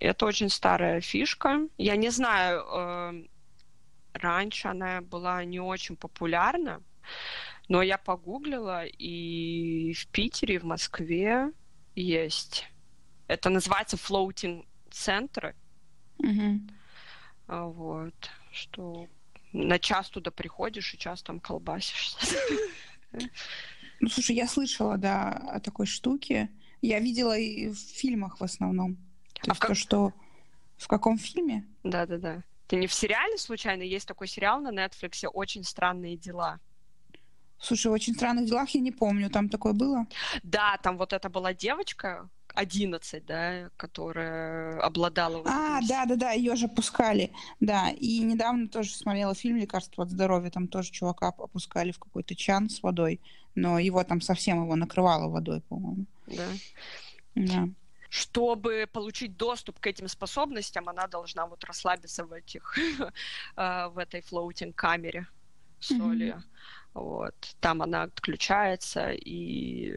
[0.00, 1.68] Это очень старая фишка.
[1.78, 3.28] Я не знаю, эм,
[4.12, 6.82] раньше она была не очень популярна,
[7.68, 11.52] но я погуглила, и в Питере, и в Москве
[11.94, 12.68] есть.
[13.28, 15.54] Это называется floating центры.
[16.18, 16.60] Угу.
[17.46, 18.30] Вот.
[18.50, 19.06] Что
[19.52, 22.36] на час туда приходишь и час там колбасишься.
[24.00, 26.50] Ну, слушай, я слышала, да, о такой штуке.
[26.80, 28.96] Я видела и в фильмах в основном.
[29.34, 29.68] То а есть как...
[29.70, 30.12] то, что...
[30.78, 31.66] В каком фильме?
[31.82, 32.42] Да-да-да.
[32.66, 33.82] Ты не в сериале случайно?
[33.82, 36.58] Есть такой сериал на Netflix «Очень странные дела».
[37.60, 40.06] Слушай, в «Очень странных делах» я не помню, там такое было?
[40.42, 45.38] Да, там вот это была девочка, 11, да, которая обладала...
[45.38, 47.90] Вот а, да-да-да, ее же опускали, да.
[47.90, 52.70] И недавно тоже смотрела фильм «Лекарство от здоровья», там тоже чувака опускали в какой-то чан
[52.70, 53.20] с водой,
[53.54, 56.06] но его там совсем его накрывало водой, по-моему.
[56.26, 56.48] Да.
[57.34, 57.68] Да
[58.12, 62.76] чтобы получить доступ к этим способностям, она должна вот расслабиться в этих,
[63.56, 65.28] э, в этой floating камере
[65.78, 66.34] солью.
[66.34, 66.42] Mm-hmm.
[66.94, 67.34] Вот.
[67.60, 69.94] Там она отключается и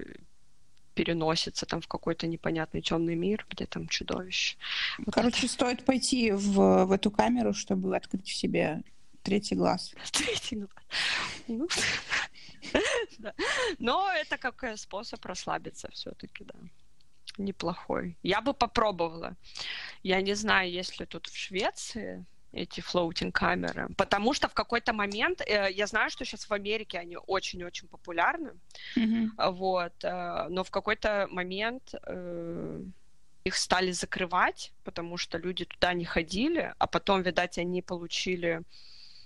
[0.93, 4.57] переносится там в какой-то непонятный темный мир, где там чудовище.
[4.99, 5.53] Вот Короче, это.
[5.53, 8.83] стоит пойти в, в эту камеру, чтобы открыть в себе
[9.23, 9.93] третий глаз.
[10.11, 10.69] Третий глаз.
[11.47, 11.67] Ну,
[13.79, 16.53] Но это как способ расслабиться все-таки, да
[17.37, 18.17] неплохой.
[18.23, 19.35] Я бы попробовала.
[20.03, 24.93] Я не знаю, есть ли тут в Швеции эти floating камеры, потому что в какой-то
[24.93, 28.51] момент э, я знаю, что сейчас в Америке они очень-очень популярны,
[28.95, 29.51] mm-hmm.
[29.51, 32.81] вот, э, но в какой-то момент э,
[33.43, 38.61] их стали закрывать, потому что люди туда не ходили, а потом, видать, они получили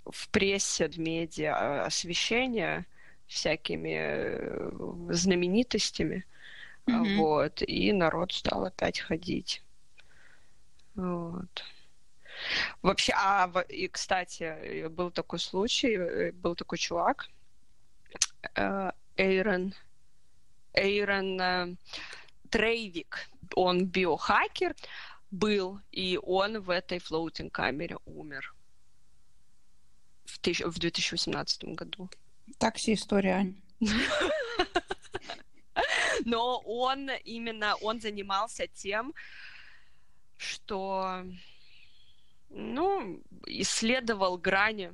[0.05, 2.85] в прессе, в медиа э, освещение
[3.27, 4.71] всякими э,
[5.09, 6.25] знаменитостями,
[6.87, 7.17] Mm-hmm.
[7.17, 7.61] Вот.
[7.67, 9.61] И народ стал опять ходить.
[10.95, 11.63] Вот.
[12.81, 17.29] Вообще, а, и, кстати, был такой случай, э, был такой чувак,
[18.55, 19.73] э, Эйрон,
[20.73, 21.75] Эйрон э,
[22.49, 24.75] Трейвик, он биохакер
[25.31, 28.53] был, и он в этой floating камере умер
[30.25, 32.09] в, тысяч, в 2018 году.
[32.59, 33.61] Такая себе история, Ань.
[36.25, 39.13] но он именно, он занимался тем,
[40.37, 41.23] что,
[42.49, 44.91] ну, исследовал грани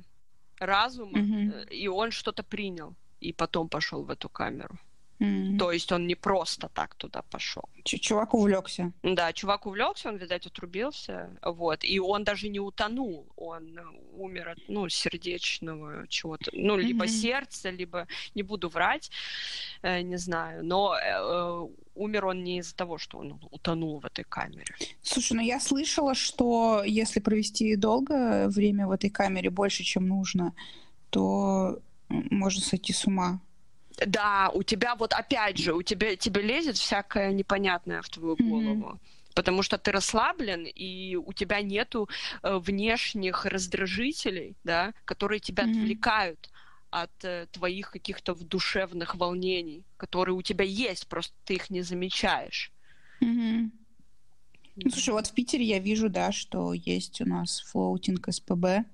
[0.58, 1.68] разума, mm-hmm.
[1.70, 4.78] и он что-то принял, и потом пошел в эту камеру.
[5.20, 5.58] Mm-hmm.
[5.58, 7.64] То есть он не просто так туда пошел.
[7.84, 8.92] Ч- чувак увлекся.
[9.02, 11.30] Да, чувак увлекся, он, видать, отрубился.
[11.42, 11.84] Вот.
[11.84, 13.26] И он даже не утонул.
[13.36, 13.78] Он
[14.16, 16.50] умер от ну, сердечного чего-то.
[16.52, 17.08] Ну, либо mm-hmm.
[17.08, 19.10] сердца, либо не буду врать,
[19.82, 20.64] э, не знаю.
[20.64, 24.74] Но э, умер он не из-за того, что он утонул в этой камере.
[25.02, 30.54] Слушай, ну я слышала, что если провести долго время в этой камере больше, чем нужно,
[31.10, 33.40] то можно сойти с ума.
[34.06, 38.92] Да, у тебя вот опять же, у тебя тебе лезет всякое непонятное в твою голову.
[38.92, 38.98] Mm-hmm.
[39.34, 42.08] Потому что ты расслаблен, и у тебя нету
[42.42, 45.70] э, внешних раздражителей, да, которые тебя mm-hmm.
[45.70, 46.50] отвлекают
[46.90, 52.70] от э, твоих каких-то душевных волнений, которые у тебя есть, просто ты их не замечаешь.
[53.20, 53.70] Mm-hmm.
[54.76, 58.84] Ну, слушай, вот в Питере я вижу, да, что есть у нас floating СПБ.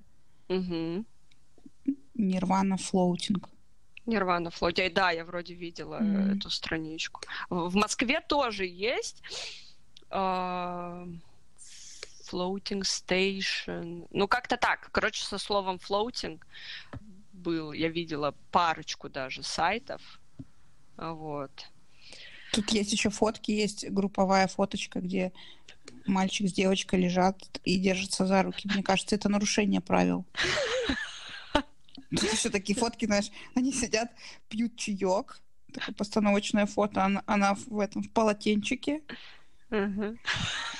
[2.15, 3.49] Нирвана floating.
[4.05, 4.89] Нирвана floating.
[4.89, 6.37] Да, я вроде видела mm-hmm.
[6.37, 7.21] эту страничку.
[7.49, 9.21] В Москве тоже есть
[10.09, 11.07] э,
[12.31, 14.07] floating station.
[14.11, 14.89] Ну, как-то так.
[14.91, 16.39] Короче, со словом floating
[17.33, 20.01] был, я видела парочку даже сайтов.
[20.97, 21.51] Вот.
[22.53, 25.31] Тут есть еще фотки, есть групповая фоточка, где
[26.05, 28.69] мальчик с девочкой лежат и держатся за руки.
[28.71, 30.25] Мне кажется, это нарушение правил.
[32.11, 34.11] Тут еще такие фотки, знаешь, они сидят,
[34.49, 35.41] пьют чаек,
[35.73, 39.01] такое постановочное фото, она, она в этом в полотенчике.
[39.69, 40.17] Uh-huh.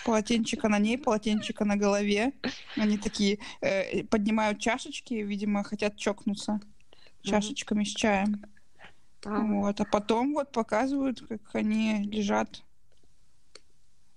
[0.03, 2.33] Полотенчика на ней, полотенчика на голове.
[2.75, 6.59] Они такие э, поднимают чашечки, видимо, хотят чокнуться
[7.21, 8.43] чашечками с чаем.
[9.25, 9.39] А.
[9.39, 12.63] Вот, а потом вот показывают, как они лежат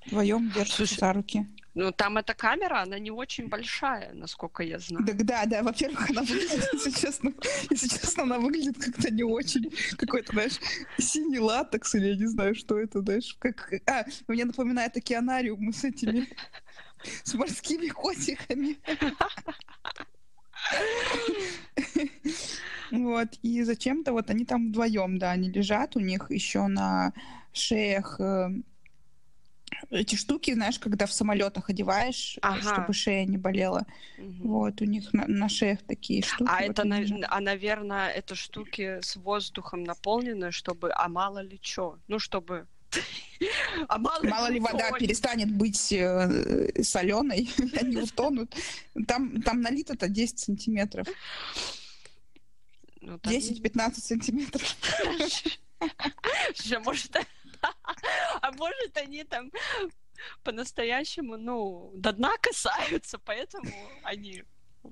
[0.07, 1.47] вдвоем держатся за руки.
[1.75, 5.05] Ну, там эта камера, она не очень большая, насколько я знаю.
[5.05, 7.33] Так, да, да, во-первых, она выглядит, если честно,
[7.71, 9.73] если честно, она выглядит как-то не очень.
[9.97, 10.61] Какой-то, знаешь,
[10.99, 13.73] синий латекс, или я не знаю, что это, знаешь, как...
[13.87, 16.29] А, мне напоминает океанариум с этими,
[17.25, 18.79] с морскими котиками.
[22.91, 27.13] Вот, и зачем-то вот они там вдвоем, да, они лежат, у них еще на
[27.53, 28.51] шеях э,
[29.91, 32.75] эти штуки, знаешь, когда в самолетах одеваешь, ага.
[32.75, 33.87] чтобы шея не болела.
[34.19, 34.49] Угу.
[34.49, 36.51] Вот, у них на, на шеях такие штуки.
[36.51, 41.59] А, вот это, на, а, наверное, это штуки с воздухом наполнены, чтобы, а мало ли
[41.63, 42.67] что, ну, чтобы
[43.89, 45.01] а мало, мало ли вода соль.
[45.01, 48.55] перестанет быть э, соленой, они утонут.
[49.07, 51.07] Там, там налито-то 10 сантиметров.
[53.01, 54.77] Ну, 10-15 сантиметров.
[56.85, 57.17] Может,
[58.43, 59.51] а может, они там
[60.43, 63.71] по-настоящему, ну, до дна касаются, поэтому
[64.03, 64.45] они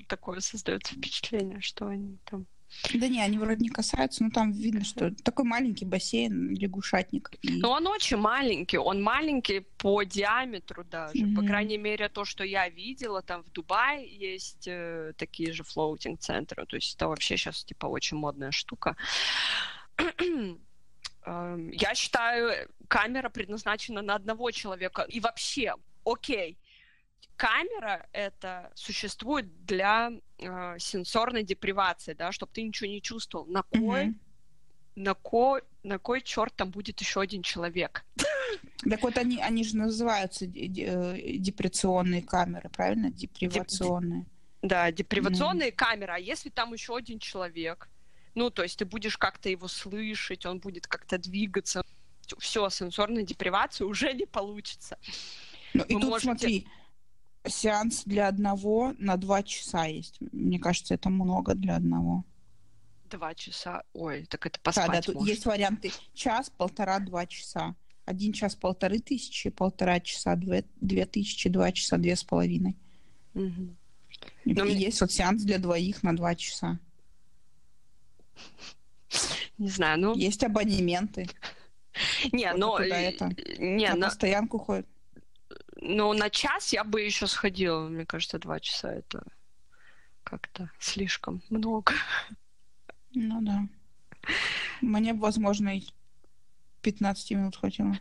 [0.09, 2.47] такое создают впечатление, что они там
[2.95, 7.31] да не, они вроде не касаются, но там видно, что такой маленький бассейн, лягушатник.
[7.43, 7.61] И...
[7.61, 11.19] Ну, он очень маленький, он маленький по диаметру даже.
[11.19, 11.35] Mm-hmm.
[11.37, 16.67] По крайней мере, то, что я видела, там в Дубае есть э, такие же флоутинг-центры.
[16.67, 18.97] То есть это вообще сейчас, типа, очень модная штука.
[21.25, 25.03] Эм, я считаю, камера предназначена на одного человека.
[25.03, 26.59] И вообще, окей,
[27.37, 33.47] камера это существует для э, сенсорной депривации, да, чтобы ты ничего не чувствовал.
[33.47, 34.15] На кой, mm-hmm.
[34.97, 38.05] на кой, на кой черт там будет еще один человек?
[38.91, 43.11] Так вот они, они же называются э, депрессионные камеры, правильно?
[43.11, 44.27] Депривационные.
[44.61, 46.13] Да, депривационные камеры.
[46.15, 47.89] А если там еще один человек?
[48.35, 51.85] Ну, то есть ты будешь как-то его слышать, он будет как-то двигаться.
[52.39, 54.97] Все, сенсорной депривации уже не получится.
[55.75, 56.25] Ну, и тут можете...
[56.25, 56.67] смотри,
[57.47, 60.19] сеанс для одного на два часа есть.
[60.33, 62.25] Мне кажется, это много для одного.
[63.11, 63.83] Два часа?
[63.93, 67.75] Ой, так это поспать Да, да, тут есть варианты час, полтора, два часа.
[68.07, 72.77] Один час полторы тысячи, полтора часа две, две тысячи, два часа две с половиной.
[73.35, 73.77] Угу.
[74.45, 74.81] И, Но и мне...
[74.81, 76.81] есть вот сеанс для двоих на два часа.
[79.59, 80.15] Не знаю, ну...
[80.15, 81.29] Есть абонементы.
[82.33, 82.79] Не, но...
[82.79, 83.31] Это.
[83.59, 84.87] Не, на, постоянку ходят.
[85.77, 87.89] Ну, на час я бы еще сходила.
[87.89, 89.25] Мне кажется, два часа это
[90.23, 91.93] как-то слишком много.
[93.15, 93.67] Ну да.
[94.81, 95.83] Мне, возможно, и
[96.83, 97.99] 15 минут хватило.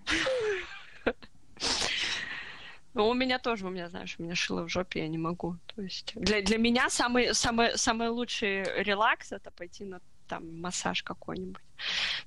[2.93, 5.57] Ну, у меня тоже, у меня, знаешь, у меня шило в жопе, я не могу.
[5.73, 10.01] То есть для, для меня самый, самый, самый лучший релакс это пойти на
[10.31, 11.61] там массаж какой-нибудь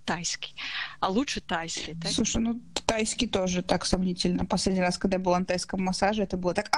[0.04, 0.54] тайский.
[1.00, 1.94] А лучше тайский.
[1.94, 2.16] тайский.
[2.16, 4.44] Слушай, ну тайский тоже так сомнительно.
[4.44, 6.70] Последний раз, когда я была на тайском массаже, это было так...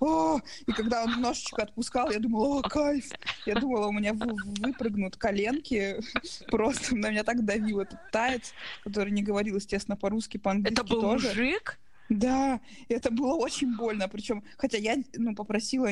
[0.00, 3.10] И когда он немножечко отпускал, я думала, о, кайф.
[3.46, 6.00] Я думала, у меня выпрыгнут коленки.
[6.52, 8.52] Просто на меня так давил этот таец,
[8.84, 11.80] который не говорил, естественно, по-русски, по-английски Это был мужик?
[12.08, 14.08] Да, это было очень больно.
[14.08, 15.90] Причем, хотя я ну, попросила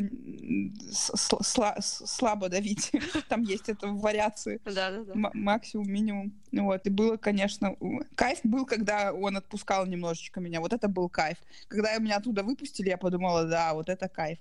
[0.92, 2.92] сла слабо давить.
[3.28, 4.60] Там есть это в вариации.
[4.64, 5.30] Да, да, да.
[5.34, 6.32] Максимум, минимум.
[6.52, 6.86] Вот.
[6.86, 7.76] И было, конечно,
[8.14, 10.60] кайф был, когда он отпускал немножечко меня.
[10.60, 11.38] Вот это был кайф.
[11.68, 14.38] Когда меня оттуда выпустили, я подумала, да, вот это кайф.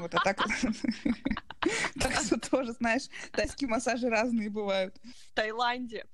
[0.00, 0.38] Вот, а так...
[2.00, 4.94] Так что тоже, знаешь, тайские массажи разные бывают.
[5.02, 6.06] В Таиланде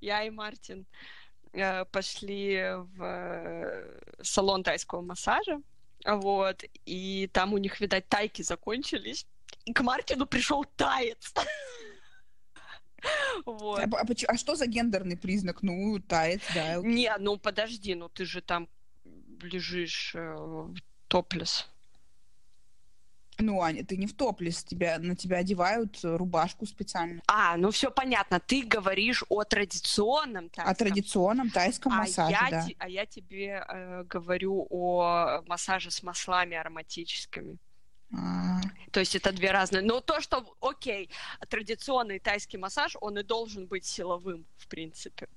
[0.00, 0.84] я и Мартин
[1.52, 5.60] пошли в э, салон тайского массажа,
[6.04, 9.26] вот, и там у них, видать, тайки закончились,
[9.64, 11.32] и к Мартину пришел таец.
[13.46, 13.80] Вот.
[13.80, 15.62] А, а, а что за гендерный признак?
[15.62, 16.76] Ну, таец, да.
[16.82, 18.68] Не, ну подожди, ну ты же там
[19.40, 20.66] лежишь э,
[21.08, 21.70] топлес.
[23.40, 27.22] Ну, Аня, ты не в топлес, тебя, на тебя одевают рубашку специально.
[27.26, 28.40] А, ну все понятно.
[28.40, 30.72] Ты говоришь о традиционном тайском.
[30.72, 32.66] О традиционном тайском а массаже, я да.
[32.78, 37.58] а я тебе э, говорю о массаже с маслами ароматическими.
[38.12, 38.60] А.
[38.90, 39.82] То есть это две разные.
[39.82, 41.10] Но то, что, окей,
[41.48, 45.28] традиционный тайский массаж, он и должен быть силовым, в принципе.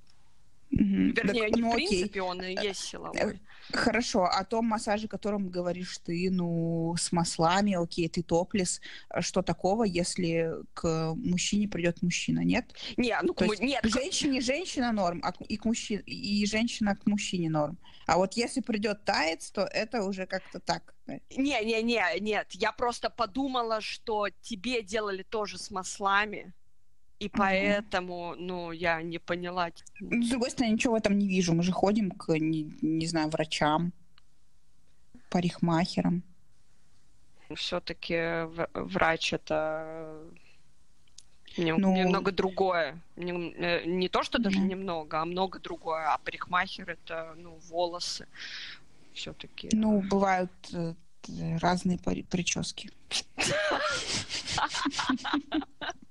[0.76, 1.88] Вернее, Так, не ну, в окей.
[1.88, 3.40] принципе, он и есть силовой.
[3.72, 8.82] Хорошо, о том массаже, о котором говоришь ты, ну, с маслами, окей, ты топлес,
[9.22, 12.74] что такого, если к мужчине придет мужчина, нет?
[12.98, 15.66] Не, ну, к То му- есть нет, к женщине женщина норм, а к- и, к
[15.66, 17.78] мужчине, и женщина к мужчине норм.
[18.06, 20.94] А вот если придет таец, то это уже как-то так.
[21.08, 21.20] да.
[21.38, 22.48] Не, не, не, нет.
[22.52, 26.54] Я просто подумала, что тебе делали тоже с маслами.
[27.24, 29.70] И поэтому, ну, я не поняла.
[30.02, 31.54] Ну, С другой стороны, ничего в этом не вижу.
[31.54, 33.94] Мы же ходим к, не, не знаю, врачам,
[35.30, 36.22] парикмахерам.
[37.56, 40.20] Все-таки врач это
[41.58, 43.00] Ну, немного другое.
[43.16, 44.64] Нем- э, Не то, что даже Да.
[44.66, 46.06] немного, а много другое.
[46.14, 48.28] А парикмахер это, ну, волосы.
[49.14, 49.70] Все-таки.
[49.72, 50.94] Ну, бывают э,
[51.62, 52.90] разные прически.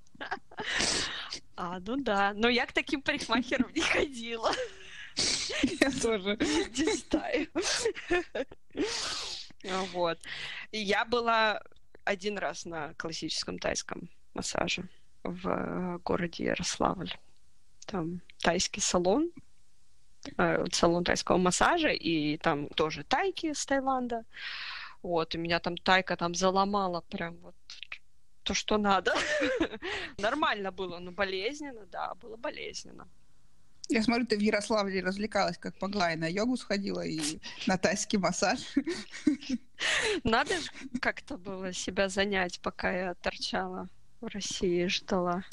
[1.56, 2.32] А, ну да.
[2.34, 4.52] Но я к таким парикмахерам не ходила.
[5.80, 6.36] Я тоже.
[6.40, 7.48] Не знаю.
[9.92, 10.18] Вот.
[10.72, 11.62] Я была
[12.04, 14.88] один раз на классическом тайском массаже
[15.22, 17.12] в э, городе Ярославль.
[17.86, 19.30] Там тайский салон,
[20.36, 24.24] э, салон тайского массажа, и там тоже тайки с Таиланда.
[25.02, 27.54] Вот, и меня там тайка там заломала прям вот
[28.42, 29.14] то, что надо.
[30.18, 33.08] Нормально было, но болезненно, да, было болезненно.
[33.88, 37.20] Я смотрю, ты в Ярославле развлекалась, как могла, и на йогу сходила, и
[37.66, 38.60] на тайский массаж.
[40.24, 40.70] Надо же
[41.00, 43.88] как-то было себя занять, пока я торчала
[44.20, 45.44] в России, ждала,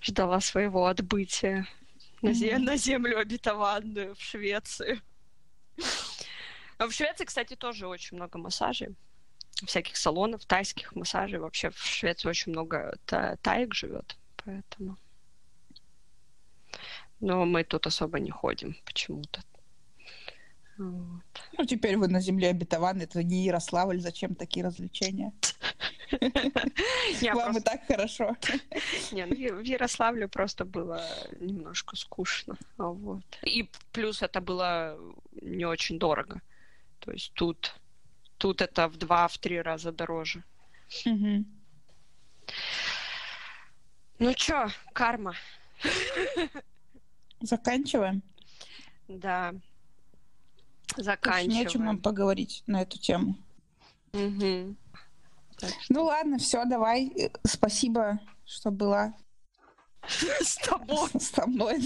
[0.00, 1.66] ждала своего отбытия
[2.22, 2.64] на, Мгм.
[2.64, 5.00] на землю обетованную в Швецию.
[6.78, 8.96] А в Швеции, кстати, тоже очень много массажей,
[9.66, 11.38] всяких салонов, тайских массажей.
[11.38, 14.96] Вообще в Швеции очень много та- таек живет, поэтому.
[17.20, 19.40] Но мы тут особо не ходим почему-то.
[20.78, 21.22] Вот.
[21.58, 25.32] Ну, теперь вы на земле обетованы, это не Ярославль, зачем такие развлечения?
[27.20, 28.36] Я Вам и так хорошо.
[29.12, 31.04] Не, ну в Ярославле просто было
[31.40, 32.56] немножко скучно.
[32.78, 33.22] а Вот.
[33.44, 34.98] И плюс это было
[35.40, 36.40] не очень дорого.
[36.98, 37.74] То есть тут,
[38.42, 40.42] тут это в два-в три раза дороже.
[41.04, 41.46] Мгм.
[44.18, 45.36] Ну чё, карма,
[47.40, 48.20] Заканчиваем.
[49.06, 49.54] да.
[50.96, 51.50] Заканчиваем.
[51.50, 53.36] не о чем нам поговорить на эту тему.
[54.10, 57.12] Так Ну ладно, все, давай.
[57.44, 59.14] Спасибо, что была
[60.42, 61.08] С тобой.
[61.20, 61.78] со мной.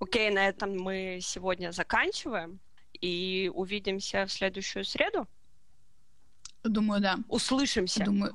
[0.00, 2.60] Окей, на этом мы сегодня заканчиваем.
[3.04, 5.28] И увидимся в следующую среду.
[6.62, 7.18] Думаю, да.
[7.28, 8.02] Услышимся.
[8.02, 8.34] Думаю,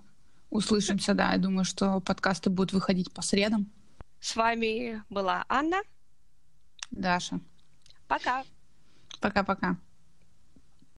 [0.52, 1.32] услышимся, да.
[1.32, 3.66] Я думаю, что подкасты будут выходить по средам.
[4.20, 5.82] С вами была Анна.
[6.92, 7.40] Даша.
[8.08, 8.44] Пока.
[9.20, 9.76] Пока-пока.